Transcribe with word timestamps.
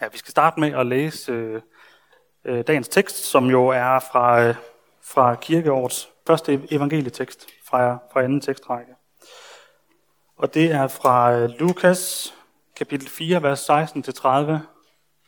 Ja, 0.00 0.08
vi 0.08 0.18
skal 0.18 0.30
starte 0.30 0.60
med 0.60 0.72
at 0.72 0.86
læse 0.86 1.32
øh, 1.32 1.62
øh, 2.44 2.64
dagens 2.66 2.88
tekst, 2.88 3.16
som 3.16 3.46
jo 3.46 3.68
er 3.68 3.98
fra, 4.12 4.42
øh, 4.42 4.54
fra 5.02 5.34
kirkeårets 5.34 6.10
første 6.26 6.66
evangelietekst 6.70 7.46
fra, 7.64 7.98
fra 8.12 8.22
anden 8.22 8.40
tekstrække. 8.40 8.94
Og 10.36 10.54
det 10.54 10.72
er 10.72 10.88
fra 10.88 11.32
øh, 11.32 11.48
Lukas 11.48 12.34
kapitel 12.76 13.08
4, 13.08 13.42
vers 13.42 13.70
16-30. 13.70 13.74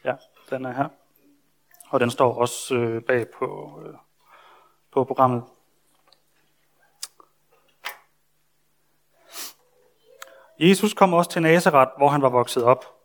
Ja, 0.04 0.14
den 0.50 0.64
er 0.64 0.72
her. 0.72 0.88
Og 1.88 2.00
den 2.00 2.10
står 2.10 2.34
også 2.34 2.74
øh, 2.74 3.02
bag 3.02 3.26
på, 3.38 3.80
øh, 3.86 3.94
på 4.92 5.04
programmet. 5.04 5.44
Jesus 10.58 10.94
kom 10.94 11.14
også 11.14 11.30
til 11.30 11.42
Nazareth, 11.42 11.90
hvor 11.96 12.08
han 12.08 12.22
var 12.22 12.28
vokset 12.28 12.64
op. 12.64 13.01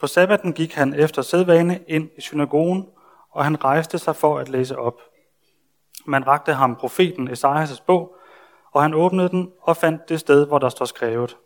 På 0.00 0.06
sabbaten 0.06 0.52
gik 0.52 0.74
han 0.74 0.94
efter 0.94 1.22
sædvane 1.22 1.84
ind 1.88 2.10
i 2.16 2.20
synagogen, 2.20 2.88
og 3.30 3.44
han 3.44 3.64
rejste 3.64 3.98
sig 3.98 4.16
for 4.16 4.38
at 4.38 4.48
læse 4.48 4.78
op. 4.78 5.00
Man 6.06 6.26
rakte 6.26 6.52
ham 6.52 6.76
profeten 6.76 7.28
Esajas 7.28 7.80
bog, 7.80 8.16
og 8.72 8.82
han 8.82 8.94
åbnede 8.94 9.28
den 9.28 9.52
og 9.60 9.76
fandt 9.76 10.08
det 10.08 10.20
sted, 10.20 10.46
hvor 10.46 10.58
der 10.58 10.68
står 10.68 10.84
skrevet. 10.84 11.36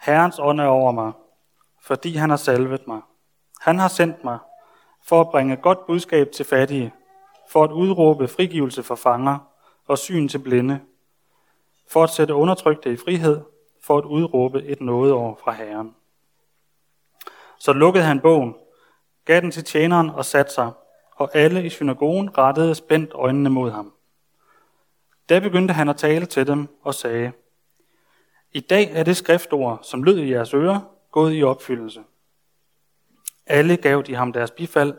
Herrens 0.00 0.38
ånd 0.38 0.60
er 0.60 0.66
over 0.66 0.92
mig, 0.92 1.12
fordi 1.82 2.14
han 2.14 2.30
har 2.30 2.36
salvet 2.36 2.86
mig. 2.86 3.00
Han 3.60 3.78
har 3.78 3.88
sendt 3.88 4.24
mig 4.24 4.38
for 5.04 5.20
at 5.20 5.30
bringe 5.30 5.56
godt 5.56 5.86
budskab 5.86 6.30
til 6.30 6.44
fattige, 6.44 6.94
for 7.50 7.64
at 7.64 7.72
udråbe 7.72 8.28
frigivelse 8.28 8.82
for 8.82 8.94
fanger 8.94 9.38
og 9.86 9.98
syn 9.98 10.28
til 10.28 10.38
blinde, 10.38 10.80
for 11.90 12.02
at 12.02 12.10
sætte 12.10 12.34
undertrykte 12.34 12.92
i 12.92 12.96
frihed, 12.96 13.40
for 13.84 13.98
at 13.98 14.04
udråbe 14.04 14.64
et 14.64 14.80
nådeår 14.80 15.40
fra 15.44 15.52
Herren. 15.52 15.94
Så 17.58 17.72
lukkede 17.72 18.04
han 18.04 18.20
bogen, 18.20 18.54
gav 19.24 19.40
den 19.40 19.50
til 19.50 19.64
tjeneren 19.64 20.10
og 20.10 20.24
satte 20.24 20.52
sig, 20.52 20.72
og 21.16 21.30
alle 21.34 21.66
i 21.66 21.68
synagogen 21.68 22.38
rettede 22.38 22.74
spændt 22.74 23.10
øjnene 23.14 23.50
mod 23.50 23.70
ham. 23.70 23.92
Da 25.28 25.38
begyndte 25.38 25.74
han 25.74 25.88
at 25.88 25.96
tale 25.96 26.26
til 26.26 26.46
dem 26.46 26.68
og 26.82 26.94
sagde, 26.94 27.32
I 28.52 28.60
dag 28.60 28.90
er 28.92 29.02
det 29.02 29.16
skriftord, 29.16 29.78
som 29.82 30.02
lød 30.02 30.18
i 30.18 30.32
jeres 30.32 30.54
ører, 30.54 30.80
gået 31.12 31.36
i 31.36 31.42
opfyldelse. 31.42 32.02
Alle 33.46 33.76
gav 33.76 34.02
de 34.02 34.14
ham 34.14 34.32
deres 34.32 34.50
bifald, 34.50 34.94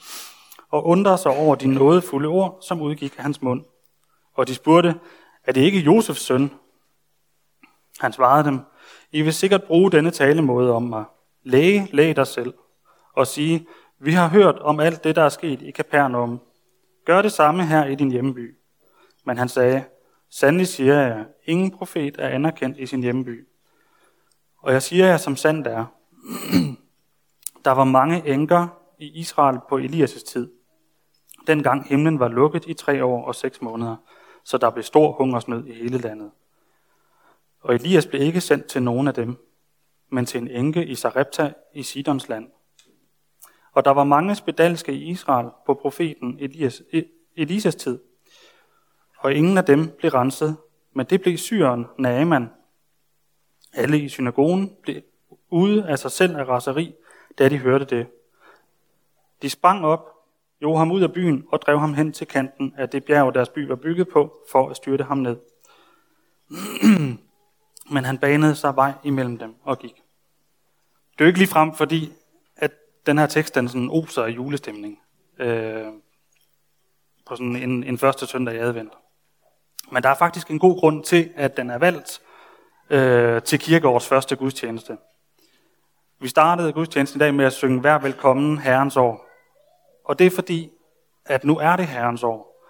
og 0.74 0.86
undrede 0.86 1.18
sig 1.18 1.36
over 1.36 1.54
de 1.54 1.66
nådefulde 1.66 2.28
ord, 2.28 2.58
som 2.62 2.82
udgik 2.82 3.14
af 3.18 3.22
hans 3.22 3.42
mund. 3.42 3.64
Og 4.34 4.48
de 4.48 4.54
spurgte, 4.54 4.94
er 5.44 5.52
det 5.52 5.60
ikke 5.60 5.78
Josefs 5.78 6.20
søn? 6.20 6.50
Han 8.00 8.12
svarede 8.12 8.44
dem, 8.44 8.60
I 9.10 9.22
vil 9.22 9.34
sikkert 9.34 9.64
bruge 9.64 9.92
denne 9.92 10.10
talemåde 10.10 10.72
om 10.72 10.82
mig. 10.82 11.04
Læge, 11.42 11.88
læg 11.92 12.16
dig 12.16 12.26
selv, 12.26 12.54
og 13.12 13.26
sige, 13.26 13.66
vi 13.98 14.12
har 14.12 14.28
hørt 14.28 14.58
om 14.58 14.80
alt 14.80 15.04
det, 15.04 15.16
der 15.16 15.22
er 15.22 15.28
sket 15.28 15.62
i 15.62 15.70
Kapernaum. 15.70 16.40
Gør 17.04 17.22
det 17.22 17.32
samme 17.32 17.66
her 17.66 17.84
i 17.84 17.94
din 17.94 18.10
hjemby. 18.10 18.58
Men 19.24 19.38
han 19.38 19.48
sagde, 19.48 19.84
sandelig 20.30 20.68
siger 20.68 21.00
jeg, 21.00 21.26
ingen 21.44 21.70
profet 21.70 22.16
er 22.18 22.28
anerkendt 22.28 22.78
i 22.78 22.86
sin 22.86 23.02
hjemby. 23.02 23.48
Og 24.58 24.72
jeg 24.72 24.82
siger 24.82 25.06
jer, 25.06 25.16
som 25.16 25.36
sandt 25.36 25.66
er, 25.66 25.84
der 27.64 27.70
var 27.70 27.84
mange 27.84 28.28
enker 28.28 28.68
i 28.98 29.20
Israel 29.20 29.58
på 29.68 29.78
Elias' 29.78 30.30
tid. 30.30 30.52
Dengang 31.46 31.88
himlen 31.88 32.18
var 32.18 32.28
lukket 32.28 32.66
i 32.66 32.74
tre 32.74 33.04
år 33.04 33.24
og 33.24 33.34
seks 33.34 33.62
måneder, 33.62 33.96
så 34.44 34.58
der 34.58 34.70
blev 34.70 34.82
stor 34.82 35.12
hungersnød 35.12 35.66
i 35.66 35.72
hele 35.72 35.98
landet. 35.98 36.30
Og 37.60 37.74
Elias 37.74 38.06
blev 38.06 38.22
ikke 38.22 38.40
sendt 38.40 38.66
til 38.66 38.82
nogen 38.82 39.08
af 39.08 39.14
dem, 39.14 39.49
men 40.10 40.26
til 40.26 40.40
en 40.40 40.48
enke 40.48 40.86
i 40.86 40.94
Sarepta 40.94 41.52
i 41.74 41.82
Sidons 41.82 42.28
land. 42.28 42.50
Og 43.72 43.84
der 43.84 43.90
var 43.90 44.04
mange 44.04 44.34
spedalske 44.34 44.92
i 44.92 45.10
Israel 45.10 45.48
på 45.66 45.74
profeten 45.74 46.36
Elias, 46.40 46.82
e-, 46.94 47.32
Elisas 47.36 47.74
tid, 47.74 47.98
og 49.18 49.34
ingen 49.34 49.58
af 49.58 49.64
dem 49.64 49.90
blev 49.98 50.10
renset, 50.10 50.56
men 50.92 51.06
det 51.06 51.20
blev 51.20 51.36
syren 51.36 51.86
Naaman. 51.98 52.50
Alle 53.74 53.98
i 53.98 54.08
synagogen 54.08 54.76
blev 54.82 55.02
ude 55.50 55.88
af 55.88 55.98
sig 55.98 56.10
selv 56.10 56.36
af 56.36 56.48
raseri, 56.48 56.94
da 57.38 57.48
de 57.48 57.58
hørte 57.58 57.84
det. 57.84 58.06
De 59.42 59.50
sprang 59.50 59.84
op, 59.84 60.06
jog 60.62 60.78
ham 60.78 60.92
ud 60.92 61.02
af 61.02 61.12
byen 61.12 61.44
og 61.52 61.62
drev 61.62 61.78
ham 61.78 61.94
hen 61.94 62.12
til 62.12 62.26
kanten 62.26 62.74
af 62.76 62.88
det 62.88 63.04
bjerg, 63.04 63.34
deres 63.34 63.48
by 63.48 63.66
var 63.66 63.76
bygget 63.76 64.08
på, 64.08 64.44
for 64.52 64.68
at 64.68 64.76
styrte 64.76 65.04
ham 65.04 65.18
ned. 65.18 65.36
Men 67.90 68.04
han 68.04 68.18
banede 68.18 68.54
sig 68.54 68.76
vej 68.76 68.92
imellem 69.04 69.38
dem 69.38 69.54
og 69.62 69.78
gik. 69.78 69.94
Det 71.12 71.20
er 71.20 71.24
jo 71.24 71.26
ikke 71.26 71.38
lige 71.38 71.48
frem, 71.48 71.74
fordi 71.74 72.12
at 72.56 72.70
den 73.06 73.18
her 73.18 73.26
tekst 73.26 73.54
den 73.54 73.68
sådan 73.68 73.90
oser 73.90 74.22
af 74.22 74.28
julestemning 74.28 74.98
øh, 75.38 75.86
på 77.26 77.36
sådan 77.36 77.56
en, 77.56 77.84
en 77.84 77.98
første 77.98 78.26
søndag 78.26 78.54
i 78.54 78.58
advent. 78.58 78.92
Men 79.92 80.02
der 80.02 80.08
er 80.08 80.14
faktisk 80.14 80.50
en 80.50 80.58
god 80.58 80.80
grund 80.80 81.04
til, 81.04 81.30
at 81.36 81.56
den 81.56 81.70
er 81.70 81.78
valgt 81.78 82.20
øh, 82.90 83.42
til 83.42 83.58
kirkeårets 83.58 84.08
første 84.08 84.36
gudstjeneste. 84.36 84.96
Vi 86.20 86.28
startede 86.28 86.72
gudstjenesten 86.72 87.18
i 87.18 87.22
dag 87.24 87.34
med 87.34 87.44
at 87.44 87.52
synge 87.52 87.82
Vær 87.82 87.98
velkommen 87.98 88.58
Herrens 88.58 88.96
år. 88.96 89.26
Og 90.04 90.18
det 90.18 90.26
er 90.26 90.30
fordi, 90.30 90.70
at 91.24 91.44
nu 91.44 91.58
er 91.58 91.76
det 91.76 91.86
Herrens 91.86 92.22
år. 92.22 92.66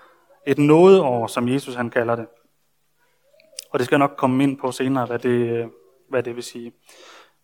Et 0.47 0.58
nådeår, 0.58 1.26
som 1.26 1.48
Jesus 1.48 1.75
han 1.75 1.91
kalder 1.91 2.16
det. 2.16 2.26
Og 3.70 3.78
det 3.78 3.86
skal 3.86 3.97
jeg 3.97 4.08
nok 4.08 4.16
komme 4.16 4.42
ind 4.42 4.58
på 4.58 4.72
senere, 4.72 5.06
hvad 5.06 5.19
det, 5.19 5.48
øh, 5.48 5.69
hvad 6.08 6.22
det 6.22 6.36
vil 6.36 6.44
sige. 6.44 6.72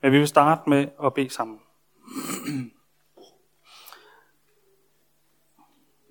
Men 0.02 0.12
vi 0.12 0.18
vil 0.18 0.28
starte 0.28 0.70
med 0.70 0.88
at 1.04 1.14
bede 1.14 1.30
sammen. 1.30 1.60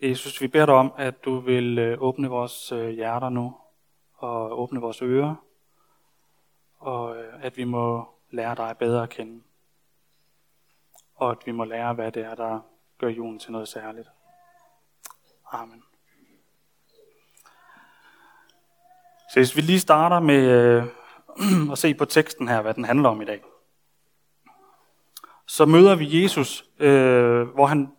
Jesus, 0.02 0.42
vi 0.42 0.48
beder 0.48 0.66
dig 0.66 0.76
om, 0.76 0.94
at 0.98 1.26
du 1.26 1.40
vil 1.40 1.80
øh, 1.80 2.02
åbne 2.02 2.30
vores 2.30 2.72
øh, 2.72 2.90
hjerter 2.90 3.30
nu, 3.30 3.56
og 4.14 4.60
åbne 4.60 4.82
vores 4.82 5.02
ører, 5.02 5.36
og 6.78 7.18
at 7.18 7.58
vi 7.58 7.64
må 7.64 8.08
lære 8.30 8.56
dig 8.56 8.76
bedre 8.80 9.04
at 9.04 9.10
kende. 9.10 9.44
Og 11.16 11.32
at 11.32 11.38
vi 11.46 11.52
må 11.52 11.64
lære, 11.64 11.94
hvad 11.94 12.12
det 12.12 12.24
er, 12.26 12.36
der 12.36 12.60
gør 12.98 13.08
julen 13.08 13.40
til 13.40 13.52
noget 13.52 13.68
særligt. 13.68 14.08
Amen. 15.52 15.84
Så 19.30 19.40
hvis 19.40 19.56
vi 19.56 19.62
lige 19.62 19.80
starter 19.80 20.20
med 20.20 20.44
øh, 20.50 20.84
at 21.72 21.78
se 21.78 21.94
på 21.94 22.06
teksten 22.06 22.48
her, 22.48 22.62
hvad 22.62 22.74
den 22.74 22.86
handler 22.86 23.10
om 23.10 23.22
i 23.22 23.26
dag. 23.26 23.42
Så 25.48 25.66
møder 25.66 25.96
vi 25.96 26.24
Jesus, 26.24 26.66
øh, 26.80 27.42
hvor, 27.42 27.66
han, 27.66 27.92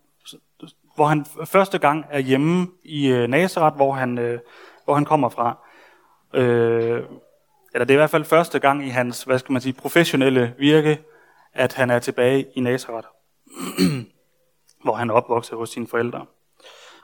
hvor 0.95 1.05
han 1.05 1.25
første 1.45 1.77
gang 1.77 2.05
er 2.09 2.19
hjemme 2.19 2.67
i 2.83 3.07
øh, 3.07 3.27
Nazareth, 3.27 3.75
hvor 3.75 3.93
han, 3.93 4.17
øh, 4.17 4.39
hvor 4.85 4.93
han 4.93 5.05
kommer 5.05 5.29
fra. 5.29 5.57
Øh, 6.33 7.03
eller 7.73 7.85
det 7.85 7.93
er 7.93 7.97
i 7.97 8.01
hvert 8.01 8.09
fald 8.09 8.23
første 8.23 8.59
gang 8.59 8.85
i 8.85 8.89
hans, 8.89 9.23
hvad 9.23 9.39
skal 9.39 9.53
man 9.53 9.61
sige, 9.61 9.73
professionelle 9.73 10.55
virke, 10.59 11.03
at 11.53 11.73
han 11.73 11.89
er 11.89 11.99
tilbage 11.99 12.45
i 12.55 12.59
Nazareth, 12.59 13.07
hvor 14.83 14.93
han 14.93 15.09
er 15.09 15.13
opvokset 15.13 15.57
hos 15.57 15.69
sine 15.69 15.87
forældre. 15.87 16.25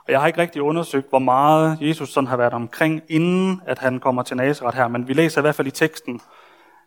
Og 0.05 0.11
jeg 0.11 0.19
har 0.19 0.27
ikke 0.27 0.41
rigtig 0.41 0.61
undersøgt, 0.61 1.09
hvor 1.09 1.19
meget 1.19 1.77
Jesus 1.81 2.09
sådan 2.09 2.27
har 2.27 2.37
været 2.37 2.53
omkring, 2.53 3.01
inden 3.09 3.61
at 3.65 3.79
han 3.79 3.99
kommer 3.99 4.23
til 4.23 4.37
Nazareth 4.37 4.77
her, 4.77 4.87
men 4.87 5.07
vi 5.07 5.13
læser 5.13 5.41
i 5.41 5.43
hvert 5.43 5.55
fald 5.55 5.67
i 5.67 5.71
teksten, 5.71 6.21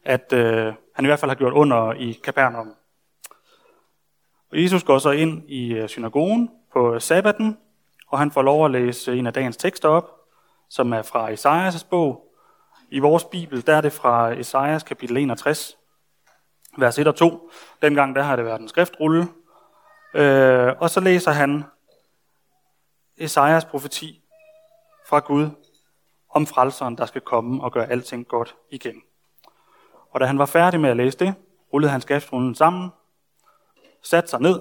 at 0.04 0.32
øh, 0.32 0.72
han 0.94 1.04
i 1.04 1.06
hvert 1.06 1.18
fald 1.18 1.30
har 1.30 1.36
gjort 1.36 1.52
under 1.52 1.92
i 1.92 2.20
Kapernaum. 2.24 2.74
Og 4.52 4.62
Jesus 4.62 4.84
går 4.84 4.98
så 4.98 5.10
ind 5.10 5.42
i 5.48 5.74
øh, 5.74 5.88
synagogen 5.88 6.50
på 6.72 6.94
øh, 6.94 7.00
sabbaten, 7.00 7.58
og 8.08 8.18
han 8.18 8.30
får 8.30 8.42
lov 8.42 8.64
at 8.64 8.70
læse 8.70 9.16
en 9.16 9.26
af 9.26 9.32
dagens 9.32 9.56
tekster 9.56 9.88
op, 9.88 10.10
som 10.70 10.92
er 10.92 11.02
fra 11.02 11.32
Esajas' 11.32 11.86
bog. 11.90 12.22
I 12.90 12.98
vores 12.98 13.24
bibel, 13.24 13.66
der 13.66 13.76
er 13.76 13.80
det 13.80 13.92
fra 13.92 14.32
Esajas 14.32 14.82
kapitel 14.82 15.16
61, 15.16 15.76
vers 16.78 16.98
1 16.98 17.08
og 17.08 17.14
2. 17.14 17.50
Dengang 17.82 18.16
der 18.16 18.22
har 18.22 18.36
det 18.36 18.44
været 18.44 18.60
en 18.60 18.68
skriftrulle. 18.68 19.28
Øh, 20.14 20.72
og 20.78 20.90
så 20.90 21.00
læser 21.00 21.30
han 21.30 21.64
Esajas 23.16 23.64
profeti 23.64 24.22
fra 25.06 25.18
Gud 25.18 25.50
om 26.28 26.46
frelseren, 26.46 26.98
der 26.98 27.06
skal 27.06 27.20
komme 27.20 27.62
og 27.62 27.72
gøre 27.72 27.90
alting 27.90 28.28
godt 28.28 28.56
igen. 28.70 29.02
Og 30.10 30.20
da 30.20 30.26
han 30.26 30.38
var 30.38 30.46
færdig 30.46 30.80
med 30.80 30.90
at 30.90 30.96
læse 30.96 31.18
det, 31.18 31.34
rullede 31.72 31.92
han 31.92 32.00
skriftrullen 32.00 32.54
sammen, 32.54 32.90
satte 34.02 34.30
sig 34.30 34.40
ned. 34.40 34.60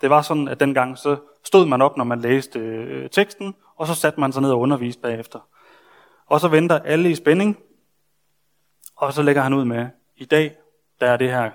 Det 0.00 0.10
var 0.10 0.22
sådan, 0.22 0.48
at 0.48 0.60
dengang 0.60 0.98
så 0.98 1.16
stod 1.44 1.66
man 1.66 1.82
op, 1.82 1.96
når 1.96 2.04
man 2.04 2.20
læste 2.20 2.58
øh, 2.58 3.10
teksten, 3.10 3.54
og 3.76 3.86
så 3.86 3.94
satte 3.94 4.20
man 4.20 4.32
sig 4.32 4.42
ned 4.42 4.50
og 4.50 4.60
underviste 4.60 5.02
bagefter. 5.02 5.40
Og 6.26 6.40
så 6.40 6.48
venter 6.48 6.78
alle 6.78 7.10
i 7.10 7.14
spænding, 7.14 7.58
og 8.96 9.12
så 9.12 9.22
lægger 9.22 9.42
han 9.42 9.54
ud 9.54 9.64
med, 9.64 9.88
i 10.16 10.24
dag, 10.24 10.56
der 11.00 11.10
er 11.10 11.16
det 11.16 11.30
her 11.30 11.50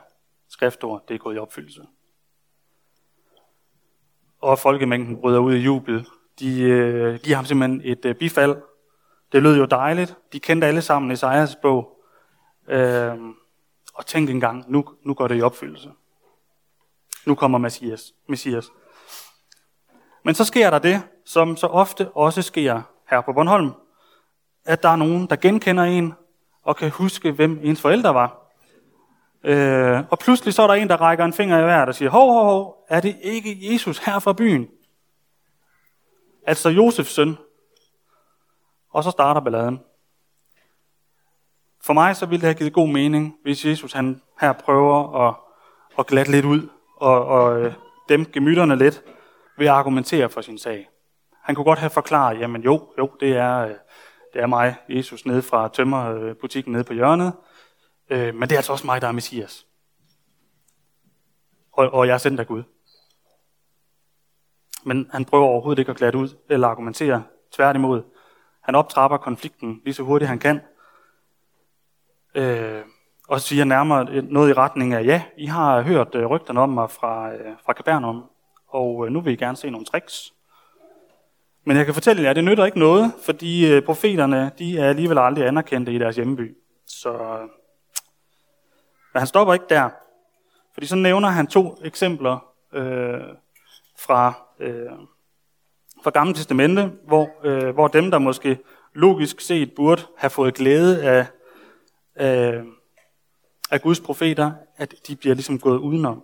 skriftord, 0.50 1.04
det 1.07 1.13
er 1.13 1.18
gået 1.18 1.36
i 1.36 1.40
opfyldelse. 1.40 1.81
Og 4.42 4.60
folkemængden 4.60 5.22
bryder 5.22 5.40
ud 5.40 5.54
i 5.54 5.60
jubel, 5.60 6.07
de 6.39 6.62
øh, 6.62 7.19
giver 7.19 7.36
ham 7.36 7.45
simpelthen 7.45 7.81
et 7.83 8.06
øh, 8.06 8.15
bifald. 8.15 8.56
Det 9.31 9.44
lød 9.44 9.57
jo 9.57 9.65
dejligt. 9.65 10.15
De 10.33 10.39
kendte 10.39 10.68
alle 10.68 10.81
sammen 10.81 11.12
Esajas 11.12 11.56
bog. 11.56 12.00
Øh, 12.68 13.18
og 13.94 14.06
tænk 14.06 14.30
engang, 14.30 14.65
nu, 14.68 14.86
nu 15.03 15.13
går 15.13 15.27
det 15.27 15.38
i 15.38 15.41
opfyldelse. 15.41 15.89
nu 17.25 17.36
kommer 17.36 17.57
Messias. 17.57 18.13
Messias. 18.27 18.71
Men 20.25 20.36
så 20.36 20.45
sker 20.45 20.69
der 20.69 20.80
det, 20.80 21.01
som 21.25 21.57
så 21.57 21.68
ofte 21.68 22.09
også 22.09 22.41
sker 22.41 22.81
her 23.09 23.21
på 23.21 23.33
Bornholm, 23.33 23.71
at 24.65 24.83
der 24.83 24.89
er 24.89 24.95
nogen, 24.95 25.27
der 25.27 25.36
genkender 25.36 25.83
en 25.83 26.13
og 26.63 26.75
kan 26.75 26.91
huske, 26.91 27.31
hvem 27.31 27.59
ens 27.63 27.81
forældre 27.81 28.13
var. 28.13 28.39
Øh, 29.44 30.03
og 30.09 30.19
pludselig 30.19 30.53
så 30.53 30.62
er 30.63 30.68
der 30.68 30.74
en, 30.74 30.89
der 30.89 31.01
rækker 31.01 31.25
en 31.25 31.33
finger 31.33 31.59
i 31.59 31.63
vejret 31.63 31.89
og 31.89 31.95
siger, 31.95 32.09
hov, 32.09 32.33
hov, 32.33 32.45
hov, 32.45 32.86
er 32.89 33.00
det 33.00 33.18
ikke 33.21 33.74
Jesus 33.74 33.97
her 33.97 34.19
fra 34.19 34.33
byen? 34.33 34.68
Altså 36.50 36.69
Josefs 36.69 37.13
søn. 37.13 37.38
Og 38.90 39.04
så 39.04 39.12
starter 39.12 39.42
balladen. 39.42 39.80
For 41.84 41.94
mig 41.94 42.16
så 42.16 42.25
ville 42.25 42.42
det 42.42 42.48
have 42.48 42.57
givet 42.57 42.74
god 42.74 42.88
mening, 42.88 43.36
hvis 43.44 43.66
Jesus 43.66 43.94
han 43.94 44.22
her 44.42 44.54
prøver 44.54 45.28
at, 45.28 45.36
at 46.00 46.07
glatte 46.07 46.31
lidt 46.31 46.46
ud 46.46 46.69
og, 46.96 47.25
og 47.25 47.62
øh, 47.62 47.74
dæmpe 48.10 48.31
gemytterne 48.31 48.75
lidt 48.75 49.04
ved 49.57 49.66
at 49.66 49.74
argumentere 49.74 50.30
for 50.30 50.42
sin 50.42 50.57
sag. 50.57 50.90
Han 51.44 51.56
kunne 51.56 51.66
godt 51.66 51.80
have 51.80 51.90
forklaret, 51.90 52.40
jamen 52.40 52.62
jo, 52.62 52.94
jo, 52.98 53.12
det 53.19 53.38
er, 53.38 53.57
øh, 53.57 53.75
det 54.34 54.42
er 54.42 54.48
mig, 54.48 54.75
Jesus, 54.90 55.25
nede 55.25 55.42
fra 55.42 55.69
tømmerbutikken 55.74 56.74
nede 56.74 56.84
på 56.84 56.94
hjørnet, 56.94 57.34
øh, 58.10 58.36
men 58.36 58.42
det 58.42 58.51
er 58.51 58.57
altså 58.57 58.72
også 58.72 58.86
mig, 58.86 59.01
der 59.01 59.07
er 59.07 59.12
Messias. 59.12 59.66
Og, 61.72 61.90
og 61.90 62.07
jeg 62.07 62.13
er 62.13 62.18
sendt 62.18 62.40
af 62.40 62.48
Gud. 62.48 62.63
Men 64.83 65.09
han 65.11 65.25
prøver 65.25 65.45
overhovedet 65.45 65.79
ikke 65.79 65.91
at 65.91 65.97
glatte 65.97 66.19
ud 66.19 66.29
eller 66.49 66.67
argumentere. 66.67 67.23
Tværtimod. 67.51 68.01
Han 68.61 68.75
optrapper 68.75 69.17
konflikten 69.17 69.81
lige 69.85 69.93
så 69.93 70.03
hurtigt 70.03 70.29
han 70.29 70.39
kan. 70.39 70.61
Øh, 72.35 72.81
og 73.27 73.41
siger 73.41 73.63
nærmere 73.63 74.21
noget 74.21 74.49
i 74.49 74.53
retning 74.53 74.93
af, 74.93 75.03
ja, 75.03 75.23
I 75.37 75.45
har 75.45 75.81
hørt 75.81 76.15
øh, 76.15 76.25
rygterne 76.25 76.61
om 76.61 76.69
mig 76.69 76.89
fra, 76.89 77.33
øh, 77.33 77.53
fra 77.65 77.73
Kabernum, 77.73 78.23
og 78.67 79.05
øh, 79.05 79.11
nu 79.11 79.21
vil 79.21 79.33
I 79.33 79.35
gerne 79.35 79.57
se 79.57 79.69
nogle 79.69 79.85
tricks. 79.85 80.33
Men 81.63 81.77
jeg 81.77 81.85
kan 81.85 81.93
fortælle 81.93 82.23
jer, 82.23 82.29
at 82.29 82.35
det 82.35 82.43
nytter 82.43 82.65
ikke 82.65 82.79
noget, 82.79 83.13
fordi 83.25 83.73
øh, 83.73 83.81
profeterne 83.81 84.51
de 84.59 84.79
er 84.79 84.89
alligevel 84.89 85.17
aldrig 85.17 85.47
anerkendte 85.47 85.93
i 85.93 85.97
deres 85.97 86.15
hjemby. 86.15 86.57
Så 86.85 87.13
øh, 87.13 87.49
men 89.13 89.19
han 89.19 89.27
stopper 89.27 89.53
ikke 89.53 89.65
der, 89.69 89.89
fordi 90.73 90.87
så 90.87 90.95
nævner 90.95 91.29
han 91.29 91.47
to 91.47 91.77
eksempler 91.83 92.53
øh, 92.73 93.21
fra, 93.99 94.33
øh, 94.59 94.91
fra 96.03 96.09
Gamle 96.11 96.33
Testamente, 96.33 96.91
hvor, 97.07 97.29
øh, 97.44 97.73
hvor 97.73 97.88
dem, 97.88 98.11
der 98.11 98.17
måske 98.17 98.59
logisk 98.94 99.41
set 99.41 99.73
burde 99.75 100.01
have 100.17 100.29
fået 100.29 100.53
glæde 100.53 101.03
af, 101.03 101.27
øh, 102.19 102.63
af 103.71 103.81
Guds 103.81 104.00
profeter, 104.00 104.51
at 104.77 104.95
de 105.07 105.15
bliver 105.15 105.35
ligesom 105.35 105.59
gået 105.59 105.77
udenom. 105.77 106.23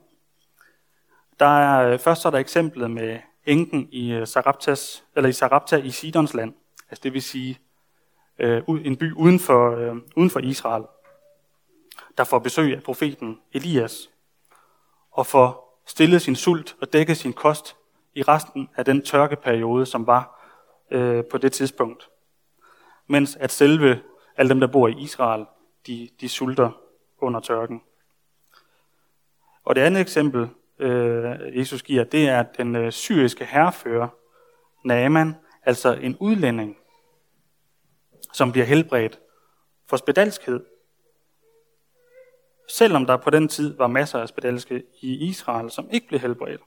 Der 1.39 1.45
er, 1.45 1.91
øh, 1.91 1.99
først 1.99 2.21
så 2.21 2.27
er 2.27 2.31
der 2.31 2.39
eksemplet 2.39 2.91
med 2.91 3.19
enken 3.45 3.87
i 3.91 4.11
øh, 4.11 4.27
Saraptas, 4.27 5.03
eller 5.15 5.29
i 5.29 5.33
Sarapta 5.33 5.77
i 5.77 5.89
Sidons 5.89 6.33
land, 6.33 6.53
altså 6.89 7.01
det 7.03 7.13
vil 7.13 7.21
sige 7.21 7.59
øh, 8.39 8.63
en 8.67 8.95
by 8.97 9.13
uden 9.13 9.39
for, 9.39 9.75
øh, 9.75 9.95
uden 10.15 10.29
for 10.29 10.39
Israel, 10.39 10.83
der 12.17 12.23
får 12.23 12.39
besøg 12.39 12.75
af 12.75 12.83
profeten 12.83 13.39
Elias, 13.53 14.09
og 15.11 15.25
får 15.25 15.81
stillet 15.85 16.21
sin 16.21 16.35
sult 16.35 16.75
og 16.81 16.93
dækket 16.93 17.17
sin 17.17 17.33
kost 17.33 17.75
i 18.15 18.21
resten 18.21 18.69
af 18.75 18.85
den 18.85 19.01
tørkeperiode, 19.01 19.85
som 19.85 20.07
var 20.07 20.51
øh, 20.91 21.23
på 21.31 21.37
det 21.37 21.51
tidspunkt. 21.51 22.09
Mens 23.07 23.35
at 23.35 23.51
selve 23.51 24.01
alle 24.37 24.49
dem, 24.49 24.59
der 24.59 24.67
bor 24.67 24.87
i 24.87 24.95
Israel, 24.99 25.45
de, 25.87 26.09
de 26.21 26.29
sulter 26.29 26.71
under 27.17 27.39
tørken. 27.39 27.81
Og 29.63 29.75
det 29.75 29.81
andet 29.81 30.01
eksempel, 30.01 30.49
øh, 30.79 31.57
Jesus 31.57 31.83
giver, 31.83 32.03
det 32.03 32.29
er 32.29 32.43
den 32.43 32.75
øh, 32.75 32.91
syriske 32.91 33.45
herrefører, 33.45 34.07
Naaman, 34.83 35.35
altså 35.63 35.93
en 35.93 36.17
udlænding, 36.19 36.77
som 38.33 38.51
bliver 38.51 38.65
helbredt 38.65 39.19
for 39.87 39.97
spedalskhed. 39.97 40.65
Selvom 42.69 43.05
der 43.05 43.17
på 43.17 43.29
den 43.29 43.47
tid 43.47 43.77
var 43.77 43.87
masser 43.87 44.19
af 44.19 44.27
spedalske 44.27 44.83
i 45.01 45.27
Israel, 45.29 45.71
som 45.71 45.89
ikke 45.91 46.07
blev 46.07 46.19
helbredt. 46.19 46.61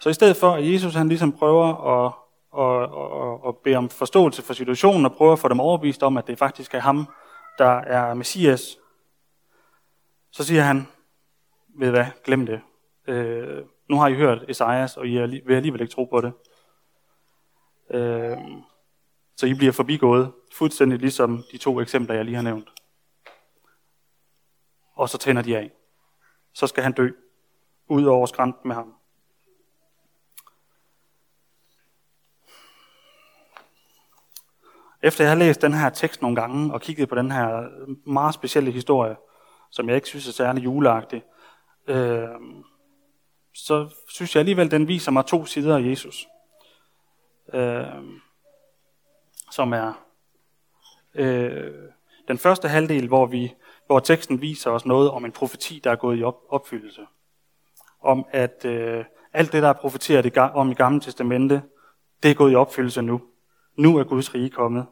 Så 0.00 0.08
i 0.08 0.14
stedet 0.14 0.36
for, 0.36 0.50
at 0.50 0.72
Jesus 0.72 0.94
han 0.94 1.08
ligesom 1.08 1.32
prøver 1.32 1.66
at, 1.66 2.12
at, 2.58 2.82
at, 3.42 3.48
at 3.48 3.56
bede 3.64 3.76
om 3.76 3.88
forståelse 3.88 4.42
for 4.42 4.54
situationen, 4.54 5.06
og 5.06 5.12
prøver 5.12 5.32
at 5.32 5.38
få 5.38 5.48
dem 5.48 5.60
overbevist 5.60 6.02
om, 6.02 6.16
at 6.16 6.26
det 6.26 6.38
faktisk 6.38 6.74
er 6.74 6.80
ham, 6.80 7.08
der 7.58 7.70
er 7.70 8.14
Messias, 8.14 8.78
så 10.30 10.44
siger 10.44 10.62
han, 10.62 10.88
ved 11.78 11.90
hvad, 11.90 12.06
glem 12.24 12.46
det. 12.46 12.60
Øh, 13.06 13.64
nu 13.88 13.96
har 13.96 14.08
I 14.08 14.14
hørt 14.14 14.44
Esajas, 14.48 14.96
og 14.96 15.06
I 15.06 15.16
er, 15.16 15.26
vil 15.26 15.54
alligevel 15.54 15.80
ikke 15.80 15.92
tro 15.92 16.04
på 16.04 16.20
det. 16.20 16.32
Øh, 17.90 18.38
så 19.36 19.46
I 19.46 19.54
bliver 19.54 19.72
forbigået, 19.72 20.32
fuldstændig 20.52 20.98
ligesom 20.98 21.44
de 21.52 21.58
to 21.58 21.80
eksempler, 21.80 22.14
jeg 22.14 22.24
lige 22.24 22.34
har 22.34 22.42
nævnt. 22.42 22.68
Og 24.94 25.08
så 25.08 25.18
tænder 25.18 25.42
de 25.42 25.58
af. 25.58 25.70
Så 26.52 26.66
skal 26.66 26.82
han 26.82 26.92
dø, 26.92 27.10
ud 27.88 28.04
over 28.04 28.26
skrænten 28.26 28.68
med 28.68 28.74
ham. 28.74 28.99
Efter 35.02 35.24
jeg 35.24 35.30
har 35.30 35.38
læst 35.38 35.62
den 35.62 35.74
her 35.74 35.90
tekst 35.90 36.22
nogle 36.22 36.36
gange, 36.36 36.74
og 36.74 36.80
kigget 36.80 37.08
på 37.08 37.14
den 37.14 37.30
her 37.30 37.68
meget 38.10 38.34
specielle 38.34 38.70
historie, 38.70 39.16
som 39.70 39.88
jeg 39.88 39.96
ikke 39.96 40.08
synes 40.08 40.28
er 40.28 40.32
særlig 40.32 40.64
juleagtig, 40.64 41.22
øh, 41.86 42.28
så 43.54 43.88
synes 44.08 44.34
jeg 44.34 44.40
alligevel, 44.40 44.70
den 44.70 44.88
viser 44.88 45.12
mig 45.12 45.26
to 45.26 45.44
sider 45.44 45.76
af 45.76 45.82
Jesus. 45.82 46.26
Øh, 47.54 47.86
som 49.50 49.72
er 49.72 49.92
øh, 51.14 51.74
den 52.28 52.38
første 52.38 52.68
halvdel, 52.68 53.08
hvor, 53.08 53.26
vi, 53.26 53.54
hvor 53.86 53.98
teksten 53.98 54.40
viser 54.40 54.70
os 54.70 54.86
noget 54.86 55.10
om 55.10 55.24
en 55.24 55.32
profeti, 55.32 55.80
der 55.84 55.90
er 55.90 55.96
gået 55.96 56.18
i 56.18 56.22
op, 56.22 56.36
opfyldelse. 56.48 57.06
Om 58.00 58.26
at 58.30 58.64
øh, 58.64 59.04
alt 59.32 59.52
det, 59.52 59.62
der 59.62 59.68
er 59.68 59.72
profeteret 59.72 60.38
om 60.38 60.70
i 60.70 60.74
Gamle 60.74 61.00
Testamente, 61.00 61.62
det 62.22 62.30
er 62.30 62.34
gået 62.34 62.52
i 62.52 62.54
opfyldelse 62.54 63.02
nu. 63.02 63.20
Nu 63.74 63.96
er 63.96 64.04
Guds 64.04 64.34
rige 64.34 64.50
kommet. 64.50 64.86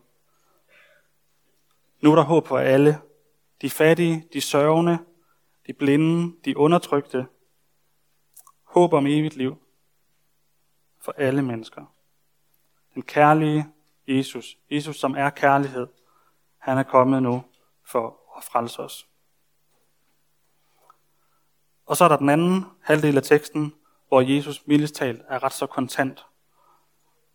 Nu 2.00 2.10
er 2.10 2.14
der 2.14 2.22
håb 2.22 2.46
for 2.46 2.58
alle. 2.58 3.00
De 3.62 3.70
fattige, 3.70 4.28
de 4.32 4.40
sørgende, 4.40 4.98
de 5.66 5.72
blinde, 5.72 6.36
de 6.44 6.56
undertrykte. 6.56 7.26
Håb 8.62 8.92
om 8.92 9.06
evigt 9.06 9.37
liv 9.37 9.56
for 11.00 11.14
alle 11.16 11.42
mennesker. 11.42 11.85
Den 12.94 13.02
kærlige 13.02 13.66
Jesus, 14.08 14.58
Jesus 14.70 14.97
som 14.97 15.14
er 15.16 15.30
kærlighed, 15.30 15.87
han 16.58 16.78
er 16.78 16.82
kommet 16.82 17.23
nu 17.23 17.44
for 17.85 18.20
at 18.37 18.44
frelse 18.44 18.82
os. 18.82 19.08
Og 21.87 21.97
så 21.97 22.04
er 22.04 22.08
der 22.08 22.16
den 22.16 22.28
anden 22.28 22.64
halvdel 22.82 23.16
af 23.16 23.23
teksten, 23.23 23.75
hvor 24.08 24.20
Jesus 24.20 24.66
mildest 24.66 24.94
talt 24.94 25.23
er 25.28 25.42
ret 25.42 25.52
så 25.52 25.66
kontant 25.66 26.26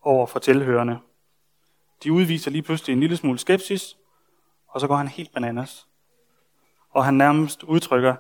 over 0.02 0.26
for 0.26 0.40
tilhørende. 0.40 1.00
De 2.04 2.14
udviser 2.14 2.52
lige 2.52 2.62
pludselig 2.62 2.94
en 2.94 3.00
lille 3.00 3.18
smule 3.18 3.40
skepsis, 3.40 3.98
og 4.68 4.82
så 4.82 4.88
går 4.88 4.96
han 4.96 5.08
helt 5.08 5.34
bananas. 5.34 5.88
Og 6.90 7.06
han 7.06 7.14
nærmest 7.14 7.64
udtrykker, 7.64 8.16